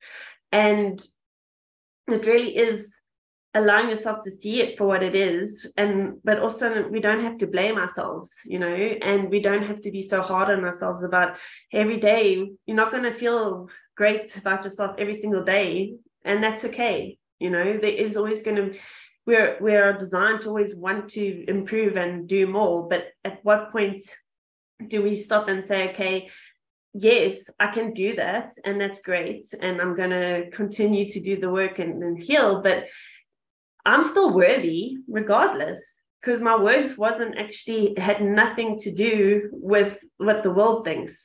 And 0.51 1.05
it 2.07 2.25
really 2.25 2.55
is 2.55 2.97
allowing 3.55 3.89
yourself 3.89 4.23
to 4.23 4.31
see 4.31 4.61
it 4.61 4.77
for 4.77 4.85
what 4.87 5.03
it 5.03 5.15
is 5.15 5.71
and 5.77 6.17
but 6.23 6.39
also 6.39 6.87
we 6.89 6.99
don't 6.99 7.23
have 7.23 7.37
to 7.37 7.45
blame 7.45 7.77
ourselves 7.77 8.31
you 8.45 8.57
know 8.57 8.67
and 8.67 9.29
we 9.29 9.39
don't 9.39 9.63
have 9.63 9.79
to 9.79 9.91
be 9.91 10.01
so 10.01 10.21
hard 10.21 10.49
on 10.49 10.65
ourselves 10.65 11.03
about 11.03 11.37
every 11.71 11.99
day 11.99 12.49
you're 12.65 12.75
not 12.75 12.91
going 12.91 13.03
to 13.03 13.13
feel 13.13 13.67
great 13.95 14.35
about 14.37 14.63
yourself 14.63 14.95
every 14.97 15.13
single 15.13 15.43
day 15.43 15.93
and 16.25 16.43
that's 16.43 16.65
okay 16.65 17.17
you 17.39 17.49
know 17.49 17.77
there 17.77 17.91
is 17.91 18.17
always 18.17 18.41
going 18.41 18.57
to 18.57 18.77
we're 19.27 19.57
we're 19.61 19.93
designed 19.97 20.41
to 20.41 20.47
always 20.47 20.75
want 20.75 21.09
to 21.09 21.45
improve 21.47 21.95
and 21.95 22.27
do 22.27 22.47
more 22.47 22.87
but 22.89 23.05
at 23.23 23.39
what 23.43 23.71
point 23.71 24.03
do 24.87 25.03
we 25.03 25.15
stop 25.15 25.47
and 25.47 25.63
say 25.63 25.89
okay 25.91 26.27
yes, 26.93 27.49
I 27.59 27.73
can 27.73 27.93
do 27.93 28.15
that, 28.15 28.53
and 28.63 28.79
that's 28.79 29.01
great, 29.01 29.47
and 29.59 29.81
I'm 29.81 29.95
going 29.95 30.11
to 30.11 30.49
continue 30.51 31.09
to 31.09 31.19
do 31.19 31.39
the 31.39 31.49
work 31.49 31.79
and, 31.79 32.03
and 32.03 32.21
heal. 32.21 32.61
But 32.61 32.85
I'm 33.85 34.03
still 34.03 34.33
worthy 34.33 34.97
regardless 35.07 35.81
because 36.21 36.41
my 36.41 36.55
worth 36.55 36.97
wasn't 36.97 37.37
actually 37.37 37.95
had 37.97 38.21
nothing 38.21 38.79
to 38.79 38.91
do 38.91 39.49
with 39.51 39.97
what 40.17 40.43
the 40.43 40.51
world 40.51 40.85
thinks. 40.85 41.21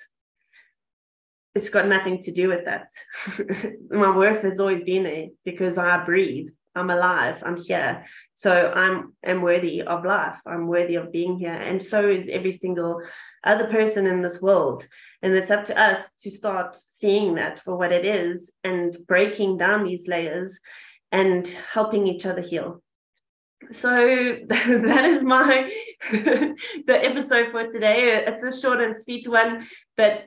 It's 1.55 1.71
got 1.71 1.87
nothing 1.87 2.21
to 2.23 2.33
do 2.33 2.49
with 2.49 2.65
that. 2.65 2.89
my 3.91 4.17
worth 4.17 4.43
has 4.43 4.59
always 4.59 4.85
been 4.85 5.05
there 5.05 5.27
because 5.45 5.79
I 5.79 6.05
breathe. 6.05 6.49
I'm 6.75 6.91
alive. 6.91 7.43
I'm 7.45 7.57
here. 7.57 8.05
So 8.35 8.71
I'm 8.73 9.15
am 9.25 9.43
worthy 9.43 9.83
of 9.83 10.05
life. 10.05 10.39
I'm 10.47 10.67
worthy 10.69 10.97
of 10.97 11.13
being 11.13 11.39
here. 11.39 11.55
And 11.55 11.83
so 11.83 12.09
is 12.09 12.29
every 12.31 12.53
single 12.53 13.01
other 13.45 13.67
person 13.69 14.07
in 14.07 14.23
this 14.23 14.41
world. 14.41 14.87
And 15.23 15.33
it's 15.35 15.51
up 15.51 15.65
to 15.67 15.81
us 15.81 16.11
to 16.21 16.31
start 16.31 16.77
seeing 16.93 17.35
that 17.37 17.61
for 17.61 17.77
what 17.77 17.93
it 17.93 18.05
is 18.05 18.53
and 18.63 18.97
breaking 19.07 19.59
down 19.59 19.85
these 19.85 20.07
layers 20.07 20.59
and 21.13 21.47
helping 21.47 22.07
each 22.07 22.27
other 22.27 22.41
heal. 22.41 22.83
So 23.73 23.89
that 24.49 25.05
is 25.05 25.23
my 25.23 25.71
the 26.13 26.55
episode 26.89 27.51
for 27.51 27.67
today. 27.71 28.25
It's 28.27 28.43
a 28.43 28.61
short 28.61 28.81
and 28.81 28.99
sweet 28.99 29.29
one, 29.29 29.67
but 29.97 30.25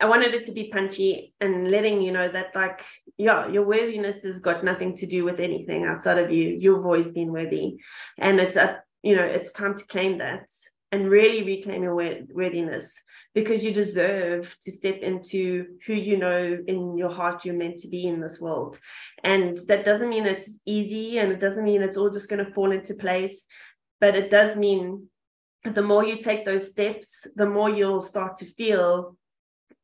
I 0.00 0.06
wanted 0.06 0.34
it 0.34 0.46
to 0.46 0.52
be 0.52 0.68
punchy 0.72 1.32
and 1.40 1.70
letting 1.70 2.02
you 2.02 2.10
know 2.10 2.30
that 2.30 2.56
like 2.56 2.82
yeah, 3.18 3.48
your 3.48 3.64
worthiness 3.64 4.24
has 4.24 4.40
got 4.40 4.64
nothing 4.64 4.96
to 4.96 5.06
do 5.06 5.24
with 5.24 5.38
anything 5.38 5.84
outside 5.84 6.18
of 6.18 6.32
you. 6.32 6.56
You've 6.58 6.84
always 6.84 7.12
been 7.12 7.30
worthy, 7.32 7.76
and 8.18 8.40
it's 8.40 8.56
a 8.56 8.82
you 9.02 9.14
know 9.14 9.24
it's 9.24 9.52
time 9.52 9.76
to 9.76 9.84
claim 9.84 10.18
that 10.18 10.48
and 10.92 11.10
really 11.10 11.42
reclaim 11.42 11.82
your 11.82 11.94
worthiness 11.94 13.02
because 13.34 13.64
you 13.64 13.72
deserve 13.72 14.54
to 14.62 14.70
step 14.70 14.98
into 15.00 15.78
who 15.86 15.94
you 15.94 16.18
know 16.18 16.58
in 16.66 16.98
your 16.98 17.10
heart 17.10 17.46
you're 17.46 17.54
meant 17.54 17.78
to 17.78 17.88
be 17.88 18.06
in 18.06 18.20
this 18.20 18.38
world. 18.38 18.78
And 19.24 19.58
that 19.68 19.86
doesn't 19.86 20.10
mean 20.10 20.26
it's 20.26 20.50
easy 20.66 21.18
and 21.18 21.32
it 21.32 21.40
doesn't 21.40 21.64
mean 21.64 21.82
it's 21.82 21.96
all 21.96 22.10
just 22.10 22.28
going 22.28 22.44
to 22.44 22.52
fall 22.52 22.72
into 22.72 22.94
place, 22.94 23.46
but 24.00 24.14
it 24.14 24.30
does 24.30 24.54
mean 24.54 25.08
the 25.64 25.82
more 25.82 26.04
you 26.04 26.18
take 26.18 26.44
those 26.44 26.70
steps, 26.70 27.26
the 27.36 27.46
more 27.46 27.70
you'll 27.70 28.02
start 28.02 28.36
to 28.38 28.52
feel 28.54 29.16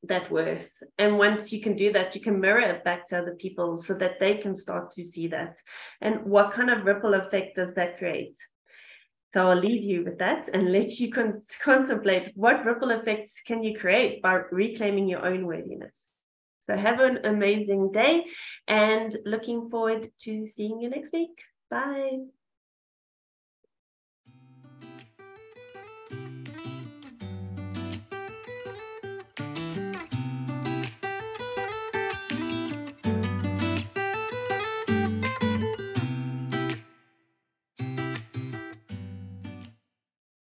that 0.03 0.31
worth. 0.31 0.71
And 0.99 1.19
once 1.19 1.53
you 1.53 1.63
can 1.63 1.75
do 1.75 1.93
that, 1.93 2.15
you 2.15 2.21
can 2.21 2.41
mirror 2.41 2.61
it 2.61 2.85
back 2.85 3.07
to 3.09 3.19
other 3.19 3.35
people 3.35 3.79
so 3.79 3.95
that 3.95 4.21
they 4.21 4.37
can 4.37 4.55
start 4.55 4.91
to 4.93 5.05
see 5.05 5.29
that. 5.29 5.57
And 6.03 6.25
what 6.25 6.53
kind 6.53 6.71
of 6.71 6.85
ripple 6.85 7.15
effect 7.15 7.57
does 7.57 7.75
that 7.75 7.99
create? 7.99 8.37
So 9.35 9.41
I'll 9.41 9.61
leave 9.61 9.83
you 9.83 10.05
with 10.05 10.19
that 10.19 10.49
and 10.53 10.73
let 10.73 10.99
you 10.99 11.13
con- 11.13 11.43
contemplate 11.63 12.33
what 12.35 12.65
ripple 12.65 12.91
effects 12.91 13.35
can 13.47 13.63
you 13.63 13.79
create 13.79 14.23
by 14.23 14.41
reclaiming 14.51 15.09
your 15.09 15.25
own 15.25 15.47
worthiness. 15.47 15.95
So 16.61 16.77
have 16.77 17.01
an 17.01 17.25
amazing 17.25 17.93
day 17.93 18.25
and 18.67 19.17
looking 19.25 19.71
forward 19.71 20.11
to 20.21 20.47
seeing 20.47 20.81
you 20.81 20.91
next 20.91 21.13
week. 21.13 21.41
Bye. 21.71 22.21